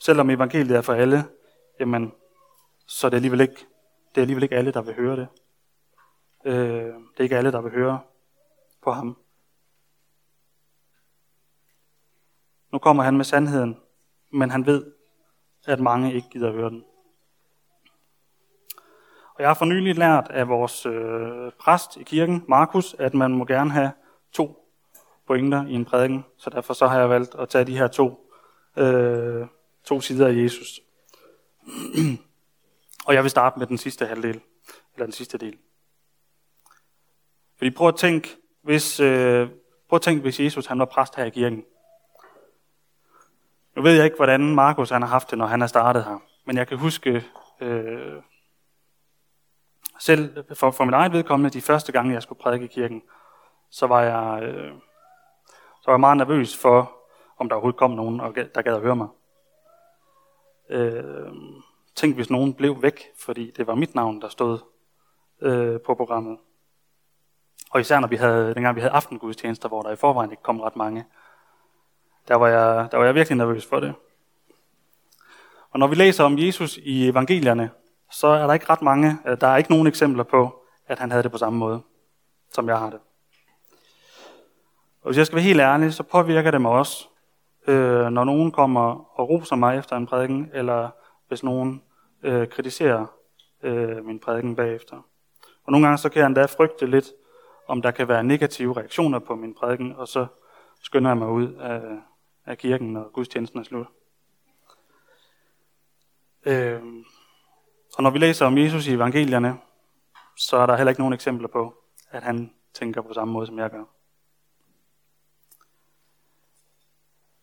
selvom 0.00 0.30
evangeliet 0.30 0.76
er 0.76 0.80
for 0.80 0.92
alle, 0.92 1.24
jamen, 1.80 2.12
så 2.86 3.06
er 3.06 3.08
det 3.08 3.16
alligevel 3.16 3.40
ikke, 3.40 3.66
det 4.08 4.16
er 4.16 4.20
alligevel 4.20 4.42
ikke 4.42 4.56
alle, 4.56 4.72
der 4.72 4.82
vil 4.82 4.94
høre 4.94 5.16
det. 5.16 5.28
Øh, 6.44 6.94
det 6.94 7.18
er 7.18 7.22
ikke 7.22 7.36
alle, 7.36 7.52
der 7.52 7.60
vil 7.60 7.72
høre 7.72 8.00
på 8.82 8.92
ham. 8.92 9.16
Nu 12.72 12.78
kommer 12.78 13.02
han 13.02 13.16
med 13.16 13.24
sandheden, 13.24 13.80
men 14.32 14.50
han 14.50 14.66
ved, 14.66 14.92
at 15.66 15.80
mange 15.80 16.14
ikke 16.14 16.28
gider 16.28 16.52
høre 16.52 16.70
den. 16.70 16.84
Og 19.34 19.40
jeg 19.40 19.48
har 19.48 19.54
for 19.54 19.64
nylig 19.64 19.94
lært 19.94 20.26
af 20.30 20.48
vores 20.48 20.86
øh, 20.86 21.52
præst 21.60 21.96
i 21.96 22.02
kirken, 22.02 22.44
Markus, 22.48 22.96
at 22.98 23.14
man 23.14 23.30
må 23.30 23.44
gerne 23.44 23.70
have 23.70 23.92
to 24.32 24.70
pointer 25.26 25.66
i 25.66 25.72
en 25.72 25.84
prædiken, 25.84 26.24
så 26.36 26.50
derfor 26.50 26.74
så 26.74 26.86
har 26.86 26.98
jeg 26.98 27.10
valgt 27.10 27.34
at 27.34 27.48
tage 27.48 27.64
de 27.64 27.78
her 27.78 27.86
to, 27.86 28.30
øh, 28.76 29.46
to 29.84 30.00
sider 30.00 30.26
af 30.26 30.32
Jesus. 30.32 30.80
og 33.06 33.14
jeg 33.14 33.22
vil 33.22 33.30
starte 33.30 33.58
med 33.58 33.66
den 33.66 33.78
sidste 33.78 34.06
halvdel, 34.06 34.40
eller 34.94 35.06
den 35.06 35.12
sidste 35.12 35.38
del. 35.38 35.58
Fordi 37.56 37.70
prøv 37.70 37.88
at 37.88 37.96
tænke, 37.96 38.36
hvis, 38.62 39.00
øh, 39.00 39.48
prøv 39.88 39.96
at 39.96 40.02
tænke, 40.02 40.22
hvis 40.22 40.40
Jesus 40.40 40.66
han 40.66 40.78
var 40.78 40.84
præst 40.84 41.16
her 41.16 41.24
i 41.24 41.30
kirken. 41.30 41.64
Nu 43.76 43.82
ved 43.82 43.92
jeg 43.92 44.04
ikke, 44.04 44.16
hvordan 44.16 44.54
Markus 44.54 44.90
han 44.90 45.02
har 45.02 45.08
haft 45.08 45.30
det, 45.30 45.38
når 45.38 45.46
han 45.46 45.60
har 45.60 45.68
startet 45.68 46.04
her. 46.04 46.18
Men 46.44 46.56
jeg 46.56 46.68
kan 46.68 46.78
huske, 46.78 47.24
øh, 47.60 48.22
selv 50.04 50.44
for, 50.54 50.70
for 50.70 50.84
mit 50.84 50.94
eget 50.94 51.12
vedkommende, 51.12 51.50
de 51.50 51.60
første 51.60 51.92
gange, 51.92 52.12
jeg 52.12 52.22
skulle 52.22 52.38
prædike 52.38 52.64
i 52.64 52.68
kirken, 52.68 53.02
så 53.70 53.86
var 53.86 54.02
jeg, 54.02 54.42
øh, 54.42 54.72
så 55.80 55.86
var 55.86 55.92
jeg 55.92 56.00
meget 56.00 56.16
nervøs 56.16 56.56
for, 56.56 56.92
om 57.38 57.48
der 57.48 57.56
overhovedet 57.56 57.78
kom 57.78 57.90
nogen, 57.90 58.18
der 58.18 58.62
gad 58.62 58.74
at 58.74 58.80
høre 58.80 58.96
mig. 58.96 59.08
Øh, 60.68 61.32
tænk, 61.94 62.14
hvis 62.14 62.30
nogen 62.30 62.54
blev 62.54 62.82
væk, 62.82 63.00
fordi 63.18 63.50
det 63.50 63.66
var 63.66 63.74
mit 63.74 63.94
navn, 63.94 64.20
der 64.20 64.28
stod 64.28 64.58
øh, 65.40 65.80
på 65.80 65.94
programmet. 65.94 66.38
Og 67.70 67.80
især 67.80 68.00
når 68.00 68.08
vi 68.08 68.16
havde, 68.16 68.54
dengang 68.54 68.76
vi 68.76 68.80
havde 68.80 68.92
aftengudstjenester, 68.92 69.68
hvor 69.68 69.82
der 69.82 69.90
i 69.90 69.96
forvejen 69.96 70.30
ikke 70.30 70.42
kom 70.42 70.60
ret 70.60 70.76
mange, 70.76 71.04
der 72.28 72.34
var 72.34 72.48
jeg, 72.48 72.88
der 72.90 72.98
var 72.98 73.04
jeg 73.04 73.14
virkelig 73.14 73.36
nervøs 73.36 73.66
for 73.66 73.80
det. 73.80 73.94
Og 75.70 75.78
når 75.78 75.86
vi 75.86 75.94
læser 75.94 76.24
om 76.24 76.38
Jesus 76.38 76.76
i 76.76 77.08
evangelierne, 77.08 77.70
så 78.10 78.26
er 78.26 78.46
der 78.46 78.54
ikke 78.54 78.70
ret 78.70 78.82
mange, 78.82 79.18
øh, 79.26 79.40
der 79.40 79.46
er 79.46 79.56
ikke 79.56 79.70
nogen 79.70 79.86
eksempler 79.86 80.24
på, 80.24 80.64
at 80.86 80.98
han 80.98 81.10
havde 81.10 81.22
det 81.22 81.32
på 81.32 81.38
samme 81.38 81.58
måde, 81.58 81.82
som 82.52 82.68
jeg 82.68 82.78
har 82.78 82.90
det. 82.90 83.00
Og 85.02 85.08
hvis 85.08 85.18
jeg 85.18 85.26
skal 85.26 85.36
være 85.36 85.44
helt 85.44 85.60
ærlig, 85.60 85.94
så 85.94 86.02
påvirker 86.02 86.50
det 86.50 86.60
mig 86.60 86.70
også, 86.70 87.08
øh, 87.66 88.06
når 88.06 88.24
nogen 88.24 88.52
kommer 88.52 89.18
og 89.20 89.28
roser 89.28 89.56
mig 89.56 89.78
efter 89.78 89.96
en 89.96 90.06
prædiken, 90.06 90.50
eller 90.52 90.90
hvis 91.28 91.42
nogen 91.42 91.82
øh, 92.22 92.48
kritiserer 92.48 93.06
øh, 93.62 94.04
min 94.04 94.20
prædiken 94.20 94.56
bagefter. 94.56 94.96
Og 95.64 95.72
nogle 95.72 95.86
gange 95.86 95.98
så 95.98 96.08
kan 96.08 96.20
jeg 96.20 96.26
endda 96.26 96.44
frygte 96.44 96.86
lidt, 96.86 97.12
om 97.66 97.82
der 97.82 97.90
kan 97.90 98.08
være 98.08 98.24
negative 98.24 98.76
reaktioner 98.76 99.18
på 99.18 99.34
min 99.34 99.54
prædiken, 99.54 99.92
og 99.96 100.08
så 100.08 100.26
skynder 100.82 101.10
jeg 101.10 101.18
mig 101.18 101.28
ud 101.28 101.52
af, 101.52 101.82
af 102.46 102.58
kirken, 102.58 102.92
når 102.92 103.10
gudstjenesten 103.12 103.60
er 103.60 103.64
slut. 103.64 103.86
Øh, 106.46 106.82
og 107.96 108.02
når 108.02 108.10
vi 108.10 108.18
læser 108.18 108.46
om 108.46 108.58
Jesus 108.58 108.86
i 108.86 108.92
evangelierne, 108.92 109.56
så 110.36 110.56
er 110.56 110.66
der 110.66 110.76
heller 110.76 110.90
ikke 110.90 111.00
nogen 111.00 111.14
eksempler 111.14 111.48
på, 111.48 111.74
at 112.10 112.22
han 112.22 112.50
tænker 112.74 113.02
på 113.02 113.12
samme 113.14 113.32
måde, 113.32 113.46
som 113.46 113.58
jeg 113.58 113.70
gør. 113.70 113.84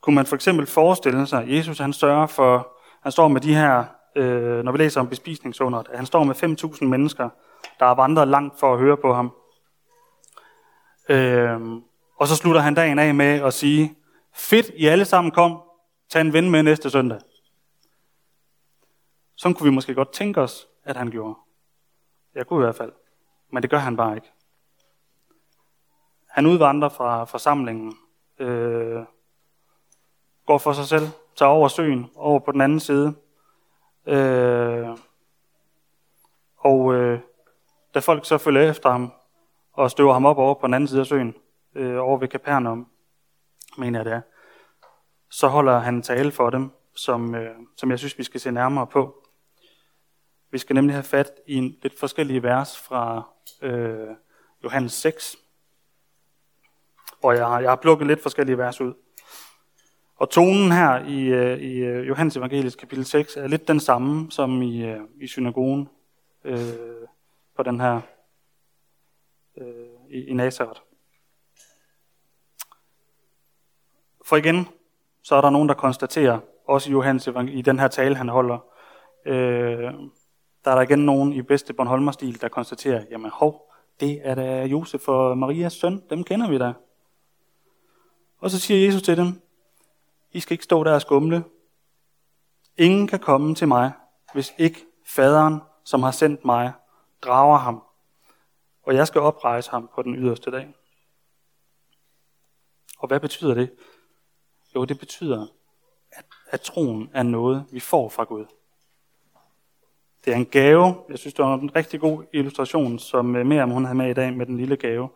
Kunne 0.01 0.15
man 0.15 0.25
for 0.25 0.35
eksempel 0.35 0.67
forestille 0.67 1.27
sig, 1.27 1.41
at 1.41 1.49
Jesus 1.49 1.79
han 1.79 1.93
sørger 1.93 2.27
for, 2.27 2.77
han 3.03 3.11
står 3.11 3.27
med 3.27 3.41
de 3.41 3.55
her, 3.55 3.85
øh, 4.15 4.63
når 4.63 4.71
vi 4.71 4.77
læser 4.77 5.01
om 5.01 5.07
bespisningsunderet, 5.07 5.87
at 5.89 5.97
han 5.97 6.05
står 6.05 6.23
med 6.23 6.35
5.000 6.35 6.85
mennesker, 6.85 7.29
der 7.79 7.85
har 7.85 7.95
vandret 7.95 8.27
langt 8.27 8.59
for 8.59 8.73
at 8.73 8.79
høre 8.79 8.97
på 8.97 9.13
ham. 9.13 9.31
Øh, 11.09 11.59
og 12.19 12.27
så 12.27 12.35
slutter 12.35 12.61
han 12.61 12.73
dagen 12.73 12.99
af 12.99 13.15
med 13.15 13.41
at 13.41 13.53
sige, 13.53 13.95
fedt, 14.35 14.71
I 14.75 14.85
alle 14.85 15.05
sammen 15.05 15.31
kom, 15.31 15.61
tag 16.09 16.21
en 16.21 16.33
ven 16.33 16.49
med 16.49 16.63
næste 16.63 16.89
søndag. 16.89 17.19
Sådan 19.41 19.55
kunne 19.55 19.69
vi 19.69 19.75
måske 19.75 19.95
godt 19.95 20.13
tænke 20.13 20.41
os, 20.41 20.67
at 20.83 20.95
han 20.95 21.11
gjorde. 21.11 21.35
Jeg 22.35 22.47
kunne 22.47 22.63
i 22.63 22.65
hvert 22.65 22.75
fald. 22.75 22.91
Men 23.51 23.63
det 23.63 23.69
gør 23.69 23.77
han 23.77 23.97
bare 23.97 24.15
ikke. 24.15 24.31
Han 26.29 26.45
udvandrer 26.45 26.89
fra 26.89 27.23
forsamlingen, 27.23 27.93
øh, 28.39 29.03
går 30.45 30.57
for 30.57 30.73
sig 30.73 30.85
selv, 30.85 31.03
tager 31.35 31.49
over 31.49 31.67
søen, 31.67 32.11
over 32.15 32.39
på 32.39 32.51
den 32.51 32.61
anden 32.61 32.79
side. 32.79 33.15
Øh, 34.05 34.89
og 36.57 36.93
øh, 36.93 37.19
da 37.93 37.99
folk 37.99 38.25
så 38.25 38.37
følger 38.37 38.69
efter 38.69 38.89
ham, 38.89 39.13
og 39.73 39.91
støver 39.91 40.13
ham 40.13 40.25
op 40.25 40.37
over 40.37 40.53
på 40.53 40.67
den 40.67 40.73
anden 40.73 40.87
side 40.87 40.99
af 40.99 41.05
søen, 41.07 41.35
øh, 41.75 41.97
over 41.97 42.17
ved 42.17 42.27
Capernaum, 42.27 42.87
mener 43.77 43.99
jeg 43.99 44.05
det 44.05 44.13
er, 44.13 44.21
så 45.29 45.47
holder 45.47 45.79
han 45.79 46.01
tale 46.01 46.31
for 46.31 46.49
dem, 46.49 46.71
som, 46.95 47.35
øh, 47.35 47.55
som 47.77 47.91
jeg 47.91 47.99
synes, 47.99 48.17
vi 48.17 48.23
skal 48.23 48.39
se 48.39 48.51
nærmere 48.51 48.87
på. 48.87 49.20
Vi 50.51 50.57
skal 50.57 50.73
nemlig 50.73 50.95
have 50.95 51.03
fat 51.03 51.31
i 51.47 51.55
en 51.55 51.77
lidt 51.81 51.99
forskellige 51.99 52.43
vers 52.43 52.79
fra 52.79 53.29
øh, 53.61 54.15
Johannes 54.63 54.93
6, 54.93 55.37
Og 57.21 57.35
jeg 57.35 57.45
har, 57.45 57.59
jeg 57.59 57.71
har 57.71 57.75
plukket 57.75 58.07
lidt 58.07 58.21
forskellige 58.21 58.57
vers 58.57 58.81
ud. 58.81 58.93
Og 60.15 60.29
tonen 60.29 60.71
her 60.71 61.05
i, 61.05 61.21
øh, 61.21 61.59
i 61.59 61.77
øh, 61.77 62.07
Johannes 62.07 62.37
Evangelisk 62.37 62.79
kapitel 62.79 63.05
6 63.05 63.37
er 63.37 63.47
lidt 63.47 63.67
den 63.67 63.79
samme 63.79 64.31
som 64.31 64.61
i, 64.61 64.85
øh, 64.85 64.99
i 65.21 65.27
synagogen 65.27 65.89
øh, 66.43 66.57
på 67.55 67.63
den 67.63 67.79
her 67.79 68.01
øh, 69.57 69.65
i, 70.09 70.25
i 70.25 70.33
Nazareth. 70.33 70.81
For 74.25 74.35
igen, 74.35 74.67
så 75.23 75.35
er 75.35 75.41
der 75.41 75.49
nogen, 75.49 75.69
der 75.69 75.75
konstaterer, 75.75 76.39
også 76.67 76.89
i 76.89 76.91
Johannes 76.91 77.27
i 77.47 77.61
den 77.61 77.79
her 77.79 77.87
tale, 77.87 78.15
han 78.15 78.29
holder, 78.29 78.57
øh, 79.25 79.93
der 80.65 80.71
er 80.71 80.75
der 80.75 80.81
igen 80.81 81.05
nogen 81.05 81.33
i 81.33 81.41
bedste 81.41 81.73
Bornholmer-stil, 81.73 82.41
der 82.41 82.47
konstaterer, 82.47 83.05
jamen 83.11 83.31
hov, 83.31 83.71
det 83.99 84.19
er 84.23 84.35
da 84.35 84.65
Josef 84.65 85.07
og 85.07 85.37
Marias 85.37 85.73
søn, 85.73 86.03
dem 86.09 86.23
kender 86.23 86.49
vi 86.49 86.57
da. 86.57 86.73
Og 88.37 88.51
så 88.51 88.59
siger 88.59 88.85
Jesus 88.85 89.01
til 89.01 89.17
dem, 89.17 89.41
I 90.31 90.39
skal 90.39 90.53
ikke 90.53 90.63
stå 90.63 90.83
der 90.83 90.93
og 90.93 91.01
skumle. 91.01 91.43
Ingen 92.77 93.07
kan 93.07 93.19
komme 93.19 93.55
til 93.55 93.67
mig, 93.67 93.91
hvis 94.33 94.53
ikke 94.57 94.85
faderen, 95.05 95.61
som 95.83 96.03
har 96.03 96.11
sendt 96.11 96.45
mig, 96.45 96.73
drager 97.21 97.57
ham. 97.57 97.83
Og 98.83 98.95
jeg 98.95 99.07
skal 99.07 99.21
oprejse 99.21 99.71
ham 99.71 99.89
på 99.95 100.01
den 100.01 100.15
yderste 100.15 100.51
dag. 100.51 100.73
Og 102.97 103.07
hvad 103.07 103.19
betyder 103.19 103.53
det? 103.53 103.71
Jo, 104.75 104.85
det 104.85 104.99
betyder, 104.99 105.47
at, 106.11 106.25
at 106.49 106.61
troen 106.61 107.09
er 107.13 107.23
noget, 107.23 107.65
vi 107.71 107.79
får 107.79 108.09
fra 108.09 108.23
Gud. 108.23 108.45
Det 110.25 110.33
er 110.33 110.37
en 110.37 110.45
gave. 110.45 110.95
Jeg 111.09 111.19
synes, 111.19 111.33
det 111.33 111.45
var 111.45 111.53
en 111.53 111.75
rigtig 111.75 111.99
god 111.99 112.23
illustration, 112.33 112.99
som 112.99 113.35
øh, 113.35 113.45
mere 113.45 113.63
om 113.63 113.69
hun 113.69 113.85
havde 113.85 113.97
med 113.97 114.09
i 114.09 114.13
dag 114.13 114.33
med 114.33 114.45
den 114.45 114.57
lille 114.57 114.77
gave. 114.77 115.09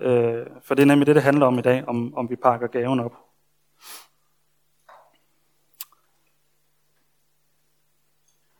Øh, 0.00 0.46
for 0.62 0.74
det 0.74 0.82
er 0.82 0.86
nemlig 0.86 1.06
det, 1.06 1.14
det 1.14 1.22
handler 1.22 1.46
om 1.46 1.58
i 1.58 1.62
dag, 1.62 1.88
om, 1.88 2.14
om 2.14 2.30
vi 2.30 2.36
pakker 2.36 2.66
gaven 2.66 3.00
op. 3.00 3.12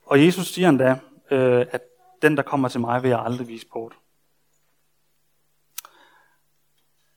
Og 0.02 0.24
Jesus 0.24 0.46
siger 0.46 0.68
endda, 0.68 0.98
øh, 1.30 1.66
at 1.70 1.82
den, 2.22 2.36
der 2.36 2.42
kommer 2.42 2.68
til 2.68 2.80
mig, 2.80 3.02
vil 3.02 3.08
jeg 3.08 3.20
aldrig 3.24 3.48
vise 3.48 3.66
bort. 3.72 3.94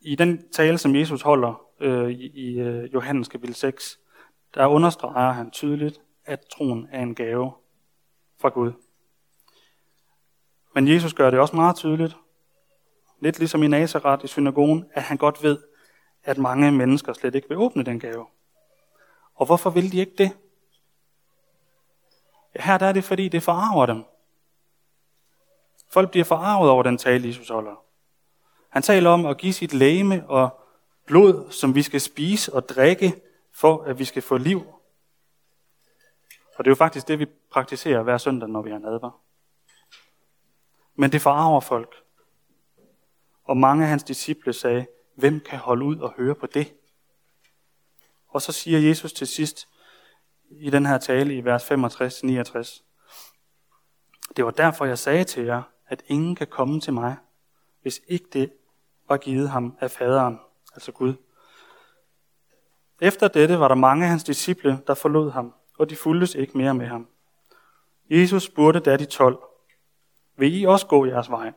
I 0.02 0.16
den 0.16 0.52
tale, 0.52 0.78
som 0.78 0.96
Jesus 0.96 1.22
holder 1.22 1.66
øh, 1.80 2.10
i, 2.10 2.28
i 2.28 2.60
øh, 2.60 2.94
Johannes 2.94 3.28
kapitel 3.28 3.56
6, 3.56 4.00
der 4.54 4.68
understreger 4.68 5.32
han 5.32 5.52
tydeligt, 5.52 6.02
at 6.26 6.40
troen 6.52 6.88
er 6.92 7.02
en 7.02 7.16
gave 7.16 7.52
fra 8.44 8.50
Gud. 8.50 8.72
Men 10.76 10.88
Jesus 10.88 11.14
gør 11.14 11.30
det 11.30 11.40
også 11.40 11.56
meget 11.56 11.76
tydeligt, 11.76 12.18
lidt 13.20 13.40
ligesom 13.40 13.64
i 13.64 13.68
Nazareth 13.68 14.26
i 14.26 14.28
synagogen, 14.28 14.86
at 14.94 15.04
han 15.04 15.18
godt 15.18 15.44
ved, 15.44 15.58
at 16.24 16.38
mange 16.38 16.72
mennesker 16.72 17.14
slet 17.14 17.36
ikke 17.36 17.50
vil 17.50 17.58
åbne 17.58 17.84
den 17.84 18.00
gave. 18.00 18.26
Og 19.36 19.46
hvorfor 19.46 19.70
vil 19.70 19.92
de 19.92 20.00
ikke 20.00 20.16
det? 20.18 20.32
Ja, 22.56 22.62
her 22.62 22.78
der 22.78 22.86
er 22.86 22.94
det, 22.94 23.04
fordi 23.04 23.28
det 23.28 23.44
forarver 23.44 23.86
dem. 23.86 24.04
Folk 25.92 26.12
bliver 26.12 26.26
forarvet 26.26 26.70
over 26.70 26.84
den 26.84 26.98
tale, 26.98 27.28
Jesus 27.28 27.50
holder. 27.50 27.84
Han 28.70 28.82
taler 28.82 29.10
om 29.10 29.26
at 29.26 29.38
give 29.38 29.54
sit 29.54 29.74
læme 29.74 30.30
og 30.30 30.50
blod, 31.06 31.52
som 31.52 31.76
vi 31.76 31.82
skal 31.82 32.02
spise 32.02 32.54
og 32.54 32.70
drikke, 32.70 33.22
for 33.54 33.84
at 33.84 34.00
vi 34.00 34.06
skal 34.06 34.22
få 34.22 34.38
liv. 34.38 34.74
Og 36.56 36.66
det 36.66 36.70
er 36.70 36.72
jo 36.72 36.76
faktisk 36.76 37.08
det, 37.08 37.20
vi 37.20 37.26
praktiserer 37.52 38.04
hver 38.04 38.18
søndag, 38.18 38.50
når 38.50 38.62
vi 38.62 38.72
har 38.72 38.78
nadver. 38.78 39.22
Men 40.96 41.12
det 41.12 41.22
forarver 41.22 41.60
folk. 41.60 41.96
Og 43.44 43.58
mange 43.58 43.84
af 43.84 43.90
hans 43.90 44.04
disciple 44.04 44.54
sagde, 44.54 44.88
hvem 45.16 45.40
kan 45.40 45.60
holde 45.60 45.86
ud 45.86 45.98
og 45.98 46.14
høre 46.18 46.36
på 46.36 46.46
det? 46.46 46.74
Og 48.28 48.42
så 48.42 48.52
siger 48.52 48.80
Jesus 48.80 49.14
til 49.14 49.28
sidst 49.28 49.68
i 50.50 50.70
den 50.70 50.86
her 50.86 50.98
tale 50.98 51.36
i 51.36 51.46
vers 51.46 51.72
65-69, 51.72 52.84
det 54.36 54.46
var 54.46 54.52
derfor, 54.52 54.86
jeg 54.86 54.98
sagde 54.98 55.24
til 55.24 55.44
jer, 55.44 55.62
at 55.88 56.04
ingen 56.08 56.36
kan 56.36 56.48
komme 56.48 56.80
til 56.80 56.94
mig, 56.94 57.18
hvis 57.82 58.02
ikke 58.08 58.26
det 58.34 58.54
var 59.10 59.18
givet 59.18 59.50
ham 59.50 59.78
af 59.80 59.92
faderen, 59.92 60.40
altså 60.74 60.92
Gud. 60.92 61.14
Efter 63.02 63.28
dette 63.28 63.60
var 63.60 63.68
der 63.68 63.76
mange 63.76 64.04
af 64.04 64.10
hans 64.10 64.24
disciple, 64.24 64.82
der 64.88 64.94
forlod 64.94 65.32
ham, 65.32 65.54
og 65.80 65.90
de 65.90 65.96
fuldtes 65.96 66.36
ikke 66.36 66.58
mere 66.58 66.74
med 66.74 66.88
ham. 66.88 67.08
Jesus 68.10 68.44
spurgte 68.44 68.80
da 68.80 68.98
de 68.98 69.06
tolv, 69.06 69.38
vil 70.38 70.62
I 70.62 70.64
også 70.66 70.88
gå 70.88 71.06
jeres 71.06 71.30
vej? 71.30 71.52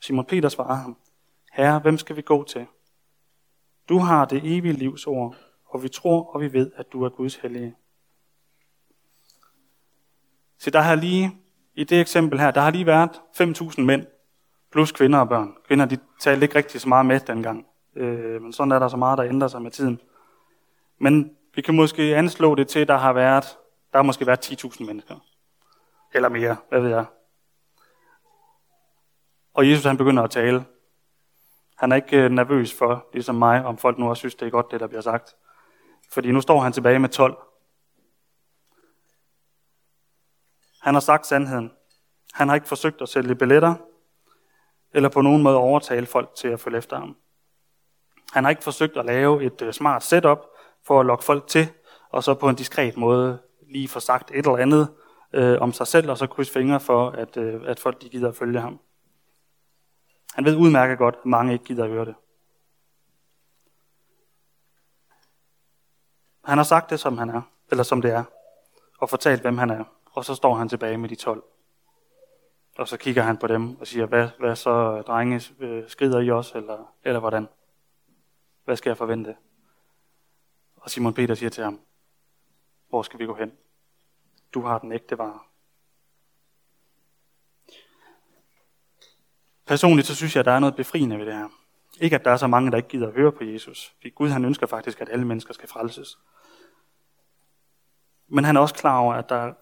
Simon 0.00 0.24
Peter 0.24 0.48
svarede 0.48 0.82
ham, 0.82 0.96
Herre, 1.52 1.78
hvem 1.78 1.98
skal 1.98 2.16
vi 2.16 2.22
gå 2.22 2.44
til? 2.44 2.66
Du 3.88 3.98
har 3.98 4.24
det 4.24 4.40
evige 4.44 4.72
livs 4.72 5.06
ord, 5.06 5.36
og 5.66 5.82
vi 5.82 5.88
tror 5.88 6.34
og 6.34 6.40
vi 6.40 6.52
ved, 6.52 6.70
at 6.76 6.92
du 6.92 7.04
er 7.04 7.08
Guds 7.08 7.36
hellige. 7.36 7.76
Så 10.58 10.70
der 10.70 10.80
har 10.80 10.94
lige, 10.94 11.38
i 11.74 11.84
det 11.84 12.00
eksempel 12.00 12.40
her, 12.40 12.50
der 12.50 12.60
har 12.60 12.70
lige 12.70 12.86
været 12.86 13.10
5.000 13.40 13.80
mænd, 13.80 14.06
plus 14.72 14.92
kvinder 14.92 15.18
og 15.18 15.28
børn. 15.28 15.56
Kvinder, 15.66 15.86
de 15.86 15.98
talte 16.20 16.44
ikke 16.44 16.54
rigtig 16.54 16.80
så 16.80 16.88
meget 16.88 17.06
med 17.06 17.20
dengang. 17.20 17.66
Øh, 17.96 18.42
men 18.42 18.52
sådan 18.52 18.72
er 18.72 18.78
der 18.78 18.88
så 18.88 18.96
meget, 18.96 19.18
der 19.18 19.24
ændrer 19.24 19.48
sig 19.48 19.62
med 19.62 19.70
tiden. 19.70 20.00
Men 20.98 21.36
vi 21.54 21.62
kan 21.62 21.76
måske 21.76 22.02
anslå 22.16 22.54
det 22.54 22.68
til, 22.68 22.80
at 22.80 22.88
der 22.88 22.96
har 22.96 23.12
været, 23.12 23.44
der 23.92 23.98
har 23.98 24.02
måske 24.02 24.26
været 24.26 24.64
10.000 24.64 24.84
mennesker. 24.84 25.16
Eller 26.14 26.28
mere, 26.28 26.56
hvad 26.68 26.80
ved 26.80 26.90
jeg. 26.90 27.04
Og 29.54 29.70
Jesus 29.70 29.84
han 29.84 29.96
begynder 29.96 30.22
at 30.22 30.30
tale. 30.30 30.64
Han 31.76 31.92
er 31.92 31.96
ikke 31.96 32.16
øh, 32.16 32.30
nervøs 32.30 32.74
for, 32.74 33.06
ligesom 33.12 33.34
mig, 33.34 33.64
om 33.64 33.78
folk 33.78 33.98
nu 33.98 34.08
også 34.08 34.20
synes, 34.20 34.34
det 34.34 34.46
er 34.46 34.50
godt, 34.50 34.70
det 34.70 34.80
der 34.80 34.86
bliver 34.86 35.00
sagt. 35.00 35.34
Fordi 36.12 36.32
nu 36.32 36.40
står 36.40 36.60
han 36.60 36.72
tilbage 36.72 36.98
med 36.98 37.08
12. 37.08 37.36
Han 40.80 40.94
har 40.94 41.00
sagt 41.00 41.26
sandheden. 41.26 41.72
Han 42.32 42.48
har 42.48 42.54
ikke 42.54 42.68
forsøgt 42.68 43.02
at 43.02 43.08
sælge 43.08 43.34
billetter, 43.34 43.74
eller 44.92 45.08
på 45.08 45.20
nogen 45.20 45.42
måde 45.42 45.56
overtale 45.56 46.06
folk 46.06 46.34
til 46.34 46.48
at 46.48 46.60
følge 46.60 46.78
efter 46.78 46.98
ham. 46.98 47.16
Han 48.32 48.44
har 48.44 48.50
ikke 48.50 48.64
forsøgt 48.64 48.96
at 48.96 49.04
lave 49.04 49.44
et 49.44 49.62
øh, 49.62 49.72
smart 49.72 50.02
setup 50.02 50.38
for 50.86 51.00
at 51.00 51.06
lokke 51.06 51.24
folk 51.24 51.46
til, 51.46 51.68
og 52.08 52.24
så 52.24 52.34
på 52.34 52.48
en 52.48 52.56
diskret 52.56 52.96
måde 52.96 53.38
lige 53.68 53.88
få 53.88 54.00
sagt 54.00 54.30
et 54.30 54.36
eller 54.36 54.56
andet 54.56 54.88
øh, 55.32 55.60
om 55.60 55.72
sig 55.72 55.86
selv, 55.86 56.10
og 56.10 56.18
så 56.18 56.26
krydse 56.26 56.52
fingre 56.52 56.80
for, 56.80 57.10
at, 57.10 57.36
øh, 57.36 57.60
at 57.66 57.80
folk 57.80 58.02
de 58.02 58.08
gider 58.08 58.28
at 58.28 58.36
følge 58.36 58.60
ham. 58.60 58.80
Han 60.34 60.44
ved 60.44 60.56
udmærket 60.56 60.98
godt, 60.98 61.14
at 61.14 61.26
mange 61.26 61.52
ikke 61.52 61.64
gider 61.64 61.84
at 61.84 61.90
høre 61.90 62.04
det. 62.04 62.14
Han 66.44 66.58
har 66.58 66.64
sagt 66.64 66.90
det, 66.90 67.00
som 67.00 67.18
han 67.18 67.28
er, 67.30 67.42
eller 67.70 67.84
som 67.84 68.02
det 68.02 68.10
er, 68.10 68.24
og 68.98 69.10
fortalt, 69.10 69.40
hvem 69.40 69.58
han 69.58 69.70
er. 69.70 69.84
Og 70.12 70.24
så 70.24 70.34
står 70.34 70.54
han 70.54 70.68
tilbage 70.68 70.98
med 70.98 71.08
de 71.08 71.14
12. 71.14 71.42
Og 72.78 72.88
så 72.88 72.96
kigger 72.96 73.22
han 73.22 73.36
på 73.36 73.46
dem 73.46 73.80
og 73.80 73.86
siger, 73.86 74.06
hvad, 74.06 74.28
hvad 74.38 74.56
så, 74.56 75.02
drenge, 75.02 75.42
øh, 75.60 75.88
skrider 75.88 76.20
I 76.20 76.30
også, 76.30 76.58
eller, 76.58 76.94
eller 77.04 77.20
hvordan? 77.20 77.48
Hvad 78.64 78.76
skal 78.76 78.90
jeg 78.90 78.96
forvente? 78.96 79.36
Og 80.80 80.90
Simon 80.90 81.14
Peter 81.14 81.34
siger 81.34 81.50
til 81.50 81.64
ham, 81.64 81.80
hvor 82.88 83.02
skal 83.02 83.18
vi 83.18 83.26
gå 83.26 83.34
hen? 83.34 83.52
Du 84.54 84.62
har 84.62 84.78
den 84.78 84.92
ægte 84.92 85.18
vare. 85.18 85.40
Personligt 89.66 90.06
så 90.06 90.14
synes 90.14 90.36
jeg, 90.36 90.40
at 90.40 90.46
der 90.46 90.52
er 90.52 90.58
noget 90.58 90.76
befriende 90.76 91.18
ved 91.18 91.26
det 91.26 91.34
her. 91.34 91.48
Ikke 92.00 92.16
at 92.16 92.24
der 92.24 92.30
er 92.30 92.36
så 92.36 92.46
mange, 92.46 92.70
der 92.70 92.76
ikke 92.76 92.88
gider 92.88 93.08
at 93.08 93.14
høre 93.14 93.32
på 93.32 93.44
Jesus. 93.44 93.94
For 94.02 94.14
Gud 94.14 94.28
han 94.28 94.44
ønsker 94.44 94.66
faktisk, 94.66 95.00
at 95.00 95.08
alle 95.08 95.26
mennesker 95.26 95.54
skal 95.54 95.68
frelses. 95.68 96.18
Men 98.28 98.44
han 98.44 98.56
er 98.56 98.60
også 98.60 98.74
klar 98.74 98.98
over, 98.98 99.14
at 99.14 99.28
der 99.28 99.54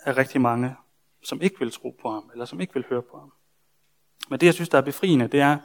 er 0.00 0.16
rigtig 0.16 0.40
mange, 0.40 0.76
som 1.22 1.40
ikke 1.40 1.58
vil 1.58 1.72
tro 1.72 1.96
på 2.02 2.10
ham, 2.10 2.30
eller 2.32 2.44
som 2.44 2.60
ikke 2.60 2.74
vil 2.74 2.86
høre 2.88 3.02
på 3.02 3.18
ham. 3.18 3.32
Men 4.28 4.40
det, 4.40 4.46
jeg 4.46 4.54
synes, 4.54 4.68
der 4.68 4.78
er 4.78 4.82
befriende, 4.82 5.28
det 5.28 5.40
er, 5.40 5.58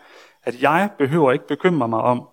at 0.43 0.61
jeg 0.61 0.91
behøver 0.97 1.31
ikke 1.31 1.47
bekymre 1.47 1.87
mig 1.87 2.01
om 2.01 2.29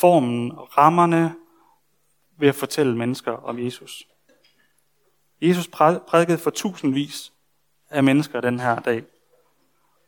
formen 0.00 0.52
rammerne 0.52 1.34
ved 2.38 2.48
at 2.48 2.54
fortælle 2.54 2.96
mennesker 2.96 3.32
om 3.32 3.58
Jesus. 3.58 4.06
Jesus 5.42 5.68
prædikede 6.08 6.38
for 6.38 6.50
tusindvis 6.50 7.32
af 7.90 8.04
mennesker 8.04 8.40
den 8.40 8.60
her 8.60 8.80
dag. 8.80 9.02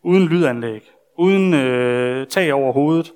Uden 0.03 0.29
lydanlæg, 0.29 0.91
uden 1.19 1.55
øh, 1.55 2.27
tag 2.27 2.53
over 2.53 2.73
hovedet, 2.73 3.13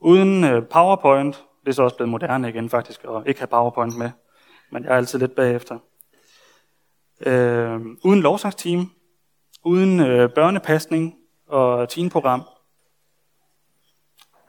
uden 0.00 0.44
øh, 0.44 0.68
powerpoint. 0.68 1.44
Det 1.60 1.68
er 1.68 1.72
så 1.72 1.82
også 1.82 1.96
blevet 1.96 2.10
moderne 2.10 2.48
igen 2.48 2.70
faktisk, 2.70 3.04
at 3.04 3.22
ikke 3.26 3.40
have 3.40 3.48
powerpoint 3.48 3.98
med. 3.98 4.10
Men 4.70 4.84
jeg 4.84 4.92
er 4.92 4.96
altid 4.96 5.18
lidt 5.18 5.34
bagefter. 5.34 5.78
Øh, 7.26 7.80
uden 8.04 8.20
lovsangsteam, 8.20 8.90
uden 9.64 10.00
øh, 10.00 10.30
børnepasning 10.30 11.14
og 11.46 11.88
teenprogram. 11.88 12.42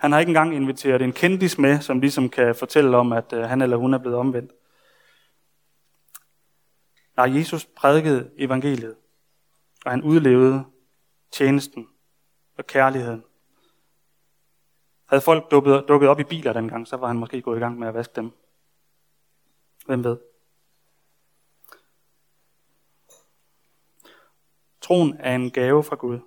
Han 0.05 0.11
har 0.11 0.19
ikke 0.19 0.29
engang 0.29 0.55
inviteret 0.55 1.01
en 1.01 1.13
kendis 1.13 1.57
med, 1.57 1.81
som 1.81 1.99
ligesom 1.99 2.29
kan 2.29 2.55
fortælle 2.55 2.97
om, 2.97 3.11
at 3.11 3.33
øh, 3.33 3.43
han 3.43 3.61
eller 3.61 3.77
hun 3.77 3.93
er 3.93 3.97
blevet 3.97 4.17
omvendt. 4.17 4.51
Nej, 7.17 7.37
Jesus 7.37 7.65
prædikede 7.65 8.31
evangeliet, 8.37 8.95
og 9.85 9.91
han 9.91 10.03
udlevede 10.03 10.65
tjenesten 11.31 11.87
og 12.57 12.67
kærligheden. 12.67 13.23
Havde 15.05 15.21
folk 15.21 15.51
dukket, 15.51 15.85
dukket 15.87 16.09
op 16.09 16.19
i 16.19 16.23
biler 16.23 16.53
dengang, 16.53 16.87
så 16.87 16.97
var 16.97 17.07
han 17.07 17.17
måske 17.17 17.41
gået 17.41 17.57
i 17.57 17.59
gang 17.59 17.79
med 17.79 17.87
at 17.87 17.93
vaske 17.93 18.13
dem. 18.15 18.31
Hvem 19.85 20.03
ved? 20.03 20.17
Troen 24.81 25.17
er 25.19 25.35
en 25.35 25.51
gave 25.51 25.83
fra 25.83 25.95
Gud. 25.95 26.19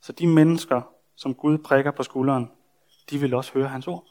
Så 0.00 0.12
de 0.12 0.26
mennesker, 0.26 0.82
som 1.16 1.34
Gud 1.34 1.58
prikker 1.58 1.90
på 1.90 2.02
skulderen, 2.02 2.57
de 3.10 3.18
vil 3.18 3.34
også 3.34 3.52
høre 3.52 3.68
hans 3.68 3.88
ord. 3.88 4.06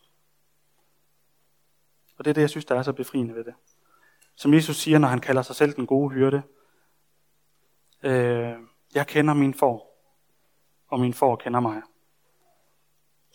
Og 2.18 2.26
det 2.26 2.30
er 2.30 2.34
det, 2.34 2.42
jeg 2.42 2.50
synes, 2.50 2.66
der 2.66 2.76
er 2.76 2.84
så 2.84 2.94
befriende 2.94 3.36
ved 3.36 3.44
det. 3.44 3.54
Som 4.36 4.54
Jesus 4.54 4.78
siger, 4.78 4.98
når 4.98 5.08
han 5.08 5.20
kalder 5.20 5.42
sig 5.42 5.56
selv 5.56 5.76
den 5.76 5.88
gode 5.88 6.10
hyrde. 6.10 6.44
Øh, 8.04 8.54
jeg 8.94 9.08
kender 9.08 9.34
min 9.34 9.54
får, 9.54 10.04
og 10.88 11.00
min 11.00 11.14
får 11.14 11.36
kender 11.36 11.60
mig. 11.60 11.82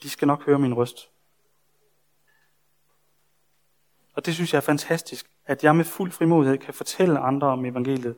De 0.02 0.10
skal 0.10 0.28
nok 0.28 0.44
høre 0.46 0.58
min 0.58 0.74
røst. 0.74 1.10
Og 4.14 4.26
det 4.26 4.34
synes 4.34 4.52
jeg 4.52 4.56
er 4.56 4.62
fantastisk, 4.62 5.30
at 5.46 5.64
jeg 5.64 5.76
med 5.76 5.84
fuld 5.84 6.12
frimodighed 6.12 6.58
kan 6.58 6.74
fortælle 6.74 7.18
andre 7.18 7.46
om 7.46 7.64
evangeliet, 7.64 8.16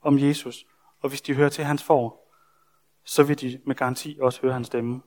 om 0.00 0.18
Jesus. 0.18 0.66
Og 1.00 1.08
hvis 1.08 1.22
de 1.22 1.34
hører 1.34 1.48
til 1.48 1.64
hans 1.64 1.82
får, 1.82 2.34
så 3.04 3.22
vil 3.22 3.40
de 3.40 3.60
med 3.66 3.74
garanti 3.74 4.18
også 4.20 4.40
høre 4.42 4.52
hans 4.52 4.66
stemme. 4.66 5.02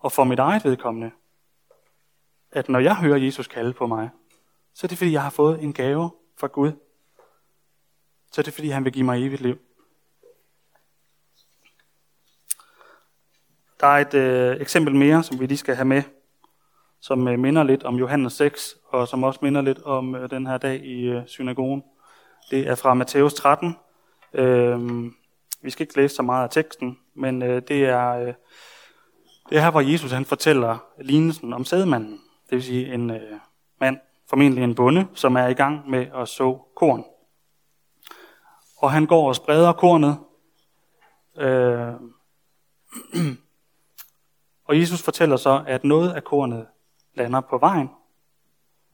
Og 0.00 0.12
for 0.12 0.24
mit 0.24 0.38
eget 0.38 0.64
vedkommende, 0.64 1.10
at 2.52 2.68
når 2.68 2.78
jeg 2.78 2.96
hører 2.96 3.16
Jesus 3.16 3.46
kalde 3.46 3.72
på 3.72 3.86
mig, 3.86 4.10
så 4.74 4.86
er 4.86 4.88
det 4.88 4.98
fordi, 4.98 5.12
jeg 5.12 5.22
har 5.22 5.30
fået 5.30 5.62
en 5.62 5.72
gave 5.72 6.10
fra 6.36 6.46
Gud. 6.46 6.72
Så 8.32 8.40
er 8.40 8.42
det 8.42 8.54
fordi, 8.54 8.68
han 8.68 8.84
vil 8.84 8.92
give 8.92 9.04
mig 9.04 9.26
evigt 9.26 9.40
liv. 9.40 9.58
Der 13.80 13.86
er 13.86 13.98
et 13.98 14.14
øh, 14.14 14.60
eksempel 14.60 14.94
mere, 14.94 15.22
som 15.22 15.40
vi 15.40 15.46
lige 15.46 15.58
skal 15.58 15.74
have 15.74 15.84
med, 15.84 16.02
som 17.00 17.28
øh, 17.28 17.38
minder 17.38 17.62
lidt 17.62 17.84
om 17.84 17.96
Johannes 17.96 18.32
6, 18.32 18.76
og 18.88 19.08
som 19.08 19.24
også 19.24 19.40
minder 19.42 19.60
lidt 19.60 19.82
om 19.82 20.14
øh, 20.14 20.30
den 20.30 20.46
her 20.46 20.58
dag 20.58 20.84
i 20.84 21.02
øh, 21.02 21.26
synagogen. 21.26 21.82
Det 22.50 22.68
er 22.68 22.74
fra 22.74 22.94
Matthæus 22.94 23.34
13. 23.34 23.76
Øh, 24.32 25.04
vi 25.62 25.70
skal 25.70 25.82
ikke 25.84 25.96
læse 25.96 26.14
så 26.14 26.22
meget 26.22 26.44
af 26.44 26.50
teksten, 26.50 26.98
men 27.14 27.42
øh, 27.42 27.62
det 27.68 27.84
er... 27.84 28.10
Øh, 28.10 28.34
det 29.50 29.58
er 29.58 29.62
her, 29.62 29.70
hvor 29.70 29.80
Jesus 29.80 30.12
han 30.12 30.24
fortæller 30.24 30.78
lignelsen 31.00 31.52
om 31.52 31.64
sædmanden. 31.64 32.20
Det 32.50 32.56
vil 32.56 32.62
sige 32.62 32.94
en 32.94 33.10
øh, 33.10 33.40
mand, 33.80 33.98
formentlig 34.28 34.64
en 34.64 34.74
bonde, 34.74 35.08
som 35.14 35.36
er 35.36 35.46
i 35.46 35.54
gang 35.54 35.90
med 35.90 36.06
at 36.14 36.28
så 36.28 36.58
korn. 36.76 37.04
Og 38.76 38.92
han 38.92 39.06
går 39.06 39.28
og 39.28 39.36
spreder 39.36 39.72
kornet. 39.72 40.18
Øh, 41.36 41.94
og 44.68 44.78
Jesus 44.78 45.02
fortæller 45.02 45.36
så, 45.36 45.64
at 45.66 45.84
noget 45.84 46.12
af 46.12 46.24
kornet 46.24 46.66
lander 47.14 47.40
på 47.40 47.58
vejen, 47.58 47.90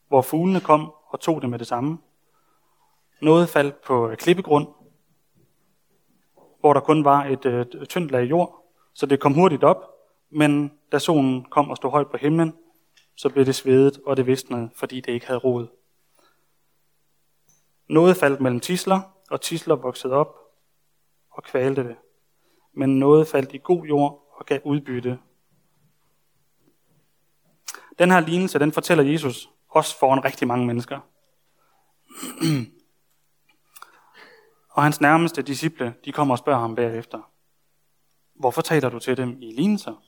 hvor 0.09 0.23
fuglene 0.23 0.61
kom 0.61 0.93
og 1.09 1.21
tog 1.21 1.43
det 1.43 1.51
med 1.51 1.59
det 1.59 1.67
samme. 1.67 1.99
Noget 3.23 3.49
faldt 3.49 3.83
på 3.85 4.11
klippegrund, 4.19 4.69
hvor 6.61 6.73
der 6.73 6.81
kun 6.81 7.05
var 7.05 7.25
et, 7.25 7.47
øh, 7.47 7.61
et 7.61 7.89
tyndt 7.89 8.11
lag 8.11 8.31
jord, 8.31 8.73
så 8.95 9.07
det 9.07 9.21
kom 9.21 9.35
hurtigt 9.35 9.65
op, 9.65 9.96
men 10.37 10.79
da 10.93 10.99
solen 10.99 11.45
kom 11.45 11.71
og 11.71 11.77
stod 11.77 11.91
højt 11.91 12.11
på 12.11 12.17
himlen, 12.17 12.55
så 13.17 13.29
blev 13.29 13.47
det 13.47 13.55
svedet, 13.55 14.01
og 14.07 14.17
det 14.17 14.27
visnede, 14.27 14.71
fordi 14.75 15.01
det 15.01 15.13
ikke 15.13 15.27
havde 15.27 15.39
rod. 15.39 15.67
Noget 17.89 18.17
faldt 18.17 18.41
mellem 18.41 18.61
tisler, 18.61 19.01
og 19.31 19.41
tisler 19.41 19.77
voksede 19.77 20.13
op 20.13 20.37
og 21.31 21.43
kvalte 21.43 21.85
det. 21.85 21.97
Men 22.73 22.99
noget 22.99 23.29
faldt 23.29 23.55
i 23.55 23.59
god 23.59 23.85
jord 23.85 24.35
og 24.39 24.47
gav 24.47 24.61
udbytte. 24.65 25.19
Den 27.99 28.11
her 28.11 28.21
lignelse, 28.21 28.59
den 28.59 28.73
fortæller 28.73 29.05
Jesus 29.05 29.51
også 29.69 29.99
foran 29.99 30.25
rigtig 30.25 30.49
mange 30.49 30.67
mennesker. 30.67 31.01
og 34.77 34.83
hans 34.83 35.01
nærmeste 35.01 35.43
disciple, 35.43 35.95
de 36.05 36.13
kommer 36.13 36.35
og 36.35 36.39
spørger 36.39 36.61
ham 36.61 36.75
bagefter. 36.75 37.31
Hvorfor 38.35 38.63
taler 38.63 38.89
du 38.89 38.99
til 38.99 39.17
dem 39.17 39.43
i 39.43 39.53
lignelser? 39.53 40.06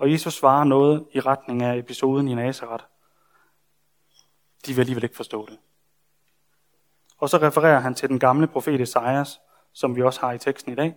Og 0.00 0.12
Jesus 0.12 0.34
svarer 0.34 0.64
noget 0.64 1.06
i 1.12 1.20
retning 1.20 1.62
af 1.62 1.78
episoden 1.78 2.28
i 2.28 2.34
Nazareth. 2.34 2.84
De 4.66 4.72
vil 4.72 4.80
alligevel 4.80 5.04
ikke 5.04 5.16
forstå 5.16 5.46
det. 5.46 5.58
Og 7.18 7.28
så 7.28 7.36
refererer 7.36 7.80
han 7.80 7.94
til 7.94 8.08
den 8.08 8.18
gamle 8.18 8.46
profet 8.46 8.80
Esajas, 8.80 9.40
som 9.72 9.96
vi 9.96 10.02
også 10.02 10.20
har 10.20 10.32
i 10.32 10.38
teksten 10.38 10.72
i 10.72 10.74
dag. 10.74 10.96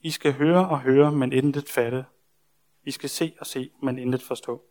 I 0.00 0.10
skal 0.10 0.32
høre 0.32 0.68
og 0.68 0.80
høre, 0.80 1.12
men 1.12 1.32
intet 1.32 1.68
fatte. 1.68 2.04
I 2.84 2.90
skal 2.90 3.08
se 3.08 3.36
og 3.40 3.46
se, 3.46 3.70
men 3.82 3.98
intet 3.98 4.22
forstå. 4.22 4.62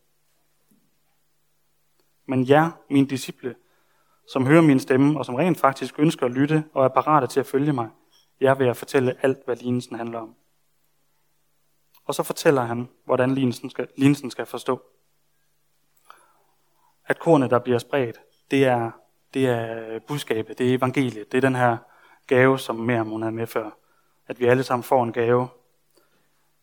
Men 2.26 2.48
jer, 2.48 2.70
mine 2.90 3.06
disciple, 3.06 3.54
som 4.32 4.46
hører 4.46 4.62
min 4.62 4.80
stemme, 4.80 5.18
og 5.18 5.26
som 5.26 5.34
rent 5.34 5.58
faktisk 5.58 5.98
ønsker 5.98 6.26
at 6.26 6.32
lytte 6.32 6.64
og 6.72 6.84
er 6.84 6.88
parate 6.88 7.26
til 7.26 7.40
at 7.40 7.46
følge 7.46 7.72
mig, 7.72 7.88
jeg 8.40 8.58
vil 8.58 8.64
jeg 8.64 8.76
fortælle 8.76 9.24
alt, 9.24 9.38
hvad 9.44 9.56
lignelsen 9.56 9.96
handler 9.96 10.18
om. 10.18 10.36
Og 12.10 12.14
så 12.14 12.22
fortæller 12.22 12.62
han, 12.62 12.88
hvordan 13.04 13.34
lignelsen 13.34 13.70
skal, 13.70 13.88
lignelsen 13.96 14.30
skal 14.30 14.46
forstå. 14.46 14.82
At 17.06 17.18
kornet, 17.18 17.50
der 17.50 17.58
bliver 17.58 17.78
spredt, 17.78 18.20
det 18.50 18.64
er, 18.64 18.90
det 19.34 19.46
er 19.46 19.98
budskabet, 19.98 20.58
det 20.58 20.70
er 20.70 20.78
evangeliet, 20.78 21.32
det 21.32 21.38
er 21.38 21.40
den 21.40 21.54
her 21.54 21.76
gave, 22.26 22.58
som 22.58 22.76
mere 22.76 23.02
hun 23.02 23.22
havde 23.22 23.34
med 23.34 23.46
før. 23.46 23.70
At 24.26 24.40
vi 24.40 24.46
alle 24.46 24.62
sammen 24.62 24.82
får 24.82 25.04
en 25.04 25.12
gave. 25.12 25.48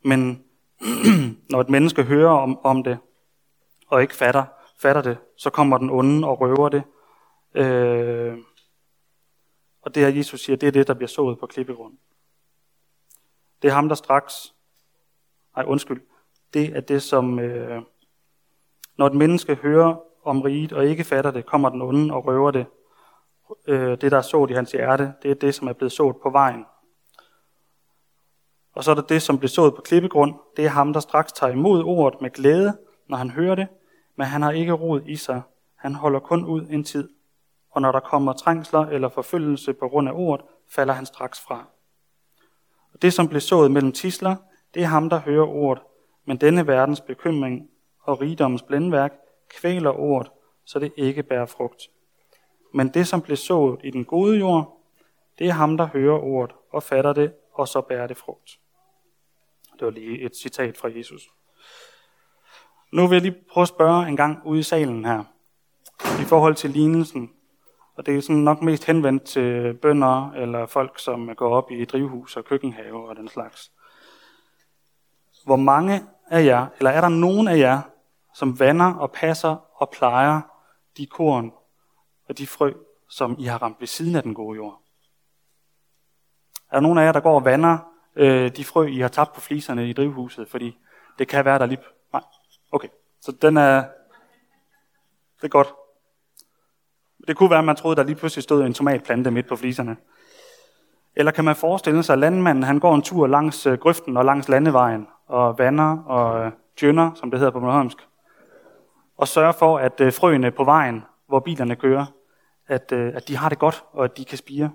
Men 0.03 0.45
når 1.51 1.61
et 1.61 1.69
menneske 1.69 2.03
hører 2.03 2.31
om, 2.31 2.59
om 2.65 2.83
det, 2.83 2.97
og 3.87 4.01
ikke 4.01 4.15
fatter, 4.15 4.45
fatter 4.77 5.01
det, 5.01 5.17
så 5.37 5.49
kommer 5.49 5.77
den 5.77 5.89
onde 5.89 6.27
og 6.27 6.41
røver 6.41 6.69
det. 6.69 6.83
Øh, 7.53 8.37
og 9.81 9.95
det 9.95 10.03
her 10.03 10.09
Jesus 10.09 10.41
siger, 10.41 10.57
det 10.57 10.67
er 10.67 10.71
det, 10.71 10.87
der 10.87 10.93
bliver 10.93 11.09
sået 11.09 11.39
på 11.39 11.45
klippegrund. 11.45 11.97
Det 13.61 13.67
er 13.67 13.73
ham, 13.73 13.87
der 13.87 13.95
straks, 13.95 14.53
nej 15.57 15.65
undskyld, 15.65 16.01
det 16.53 16.77
er 16.77 16.81
det, 16.81 17.03
som, 17.03 17.39
øh, 17.39 17.81
når 18.97 19.07
et 19.07 19.13
menneske 19.13 19.55
hører 19.55 19.95
om 20.23 20.41
riget 20.41 20.73
og 20.73 20.85
ikke 20.85 21.03
fatter 21.03 21.31
det, 21.31 21.45
kommer 21.45 21.69
den 21.69 21.81
onde 21.81 22.13
og 22.13 22.25
røver 22.25 22.51
det. 22.51 22.65
Øh, 23.67 24.01
det, 24.01 24.11
der 24.11 24.17
er 24.17 24.21
sået 24.21 24.51
i 24.51 24.53
hans 24.53 24.71
hjerte, 24.71 25.13
det 25.23 25.31
er 25.31 25.35
det, 25.35 25.55
som 25.55 25.67
er 25.67 25.73
blevet 25.73 25.91
sået 25.91 26.15
på 26.23 26.29
vejen. 26.29 26.65
Og 28.75 28.83
så 28.83 28.91
er 28.91 28.95
der 28.95 29.01
det, 29.01 29.21
som 29.21 29.39
blev 29.39 29.49
sået 29.49 29.75
på 29.75 29.81
klippegrund. 29.81 30.33
Det 30.57 30.65
er 30.65 30.69
ham, 30.69 30.93
der 30.93 30.99
straks 30.99 31.31
tager 31.31 31.53
imod 31.53 31.83
ordet 31.83 32.21
med 32.21 32.29
glæde, 32.29 32.77
når 33.07 33.17
han 33.17 33.29
hører 33.29 33.55
det, 33.55 33.67
men 34.15 34.27
han 34.27 34.41
har 34.41 34.51
ikke 34.51 34.71
rod 34.71 35.01
i 35.05 35.15
sig. 35.15 35.41
Han 35.75 35.95
holder 35.95 36.19
kun 36.19 36.45
ud 36.45 36.67
en 36.69 36.83
tid. 36.83 37.09
Og 37.71 37.81
når 37.81 37.91
der 37.91 37.99
kommer 37.99 38.33
trængsler 38.33 38.79
eller 38.79 39.09
forfølgelse 39.09 39.73
på 39.73 39.87
grund 39.87 40.09
af 40.09 40.13
ordet, 40.15 40.45
falder 40.69 40.93
han 40.93 41.05
straks 41.05 41.39
fra. 41.39 41.65
Og 42.93 43.01
det, 43.01 43.13
som 43.13 43.27
blev 43.27 43.41
sået 43.41 43.71
mellem 43.71 43.91
tisler, 43.91 44.35
det 44.73 44.83
er 44.83 44.87
ham, 44.87 45.09
der 45.09 45.19
hører 45.19 45.47
ordet, 45.47 45.83
men 46.25 46.37
denne 46.37 46.67
verdens 46.67 47.01
bekymring 47.01 47.69
og 48.03 48.21
rigdommens 48.21 48.61
blændværk 48.61 49.13
kvæler 49.49 49.99
ordet, 49.99 50.31
så 50.65 50.79
det 50.79 50.93
ikke 50.95 51.23
bærer 51.23 51.45
frugt. 51.45 51.81
Men 52.73 52.87
det, 52.87 53.07
som 53.07 53.21
blev 53.21 53.37
sået 53.37 53.79
i 53.83 53.91
den 53.91 54.05
gode 54.05 54.37
jord, 54.39 54.81
det 55.39 55.47
er 55.47 55.51
ham, 55.51 55.77
der 55.77 55.87
hører 55.87 56.19
ordet 56.19 56.55
og 56.71 56.83
fatter 56.83 57.13
det, 57.13 57.33
og 57.53 57.67
så 57.67 57.81
bærer 57.81 58.07
det 58.07 58.17
frugt. 58.17 58.59
Det 59.79 59.85
var 59.85 59.91
lige 59.91 60.21
et 60.21 60.35
citat 60.35 60.77
fra 60.77 60.89
Jesus. 60.95 61.29
Nu 62.91 63.07
vil 63.07 63.15
jeg 63.15 63.21
lige 63.21 63.43
prøve 63.51 63.61
at 63.61 63.67
spørge 63.67 64.07
en 64.07 64.15
gang 64.15 64.41
ude 64.45 64.59
i 64.59 64.63
salen 64.63 65.05
her, 65.05 65.23
i 66.21 66.23
forhold 66.23 66.55
til 66.55 66.69
lignelsen. 66.69 67.31
Og 67.95 68.05
det 68.05 68.17
er 68.17 68.21
sådan 68.21 68.35
nok 68.35 68.61
mest 68.61 68.85
henvendt 68.85 69.23
til 69.23 69.73
bønder 69.73 70.31
eller 70.31 70.65
folk, 70.65 70.99
som 70.99 71.35
går 71.35 71.49
op 71.49 71.71
i 71.71 71.85
drivhus 71.85 72.37
og 72.37 72.45
køkkenhave 72.45 73.09
og 73.09 73.15
den 73.15 73.27
slags. 73.27 73.71
Hvor 75.47 75.55
mange 75.55 76.03
af 76.29 76.45
jer, 76.45 76.67
eller 76.77 76.91
er 76.91 77.01
der 77.01 77.09
nogen 77.09 77.47
af 77.47 77.57
jer, 77.57 77.81
som 78.35 78.59
vander 78.59 78.93
og 78.93 79.11
passer 79.11 79.55
og 79.75 79.89
plejer 79.89 80.41
de 80.97 81.05
korn 81.05 81.51
og 82.29 82.37
de 82.37 82.47
frø, 82.47 82.73
som 83.09 83.35
I 83.39 83.45
har 83.45 83.61
ramt 83.61 83.79
ved 83.79 83.87
siden 83.87 84.15
af 84.15 84.23
den 84.23 84.33
gode 84.33 84.55
jord? 84.55 84.81
Er 86.71 86.75
der 86.75 86.79
nogen 86.79 86.97
af 86.97 87.05
jer, 87.05 87.11
der 87.11 87.19
går 87.19 87.35
og 87.35 87.45
vander 87.45 87.77
øh, 88.15 88.55
de 88.55 88.65
frø, 88.65 88.87
I 88.87 88.99
har 88.99 89.07
tabt 89.07 89.33
på 89.33 89.41
fliserne 89.41 89.89
i 89.89 89.93
drivhuset, 89.93 90.49
fordi 90.49 90.77
det 91.19 91.27
kan 91.27 91.45
være, 91.45 91.59
der 91.59 91.65
lige... 91.65 91.81
Nej, 92.13 92.23
okay. 92.71 92.89
Så 93.21 93.31
den 93.31 93.57
er... 93.57 93.83
Det 95.37 95.43
er 95.43 95.47
godt. 95.47 95.73
Det 97.27 97.37
kunne 97.37 97.49
være, 97.49 97.59
at 97.59 97.65
man 97.65 97.75
troede, 97.75 97.95
der 97.95 98.03
lige 98.03 98.15
pludselig 98.15 98.43
stod 98.43 98.63
en 98.63 98.73
tomatplante 98.73 99.31
midt 99.31 99.47
på 99.47 99.55
fliserne. 99.55 99.97
Eller 101.15 101.31
kan 101.31 101.45
man 101.45 101.55
forestille 101.55 102.03
sig, 102.03 102.13
at 102.13 102.19
landmanden 102.19 102.63
han 102.63 102.79
går 102.79 102.95
en 102.95 103.01
tur 103.01 103.27
langs 103.27 103.65
øh, 103.65 103.79
grøften 103.79 104.17
og 104.17 104.25
langs 104.25 104.49
landevejen 104.49 105.07
og 105.27 105.57
vander 105.57 105.97
og 105.97 106.45
øh, 106.45 106.51
djønner, 106.79 107.13
som 107.13 107.31
det 107.31 107.39
hedder 107.39 107.51
på 107.51 107.59
Bornholmsk, 107.59 107.97
og 109.17 109.27
sørger 109.27 109.51
for, 109.51 109.77
at 109.77 110.01
øh, 110.01 110.13
frøene 110.13 110.51
på 110.51 110.63
vejen, 110.63 111.03
hvor 111.27 111.39
bilerne 111.39 111.75
kører, 111.75 112.05
at, 112.67 112.91
øh, 112.91 113.15
at 113.15 113.27
de 113.27 113.37
har 113.37 113.49
det 113.49 113.59
godt, 113.59 113.83
og 113.91 114.03
at 114.03 114.17
de 114.17 114.25
kan 114.25 114.37
spire. 114.37 114.71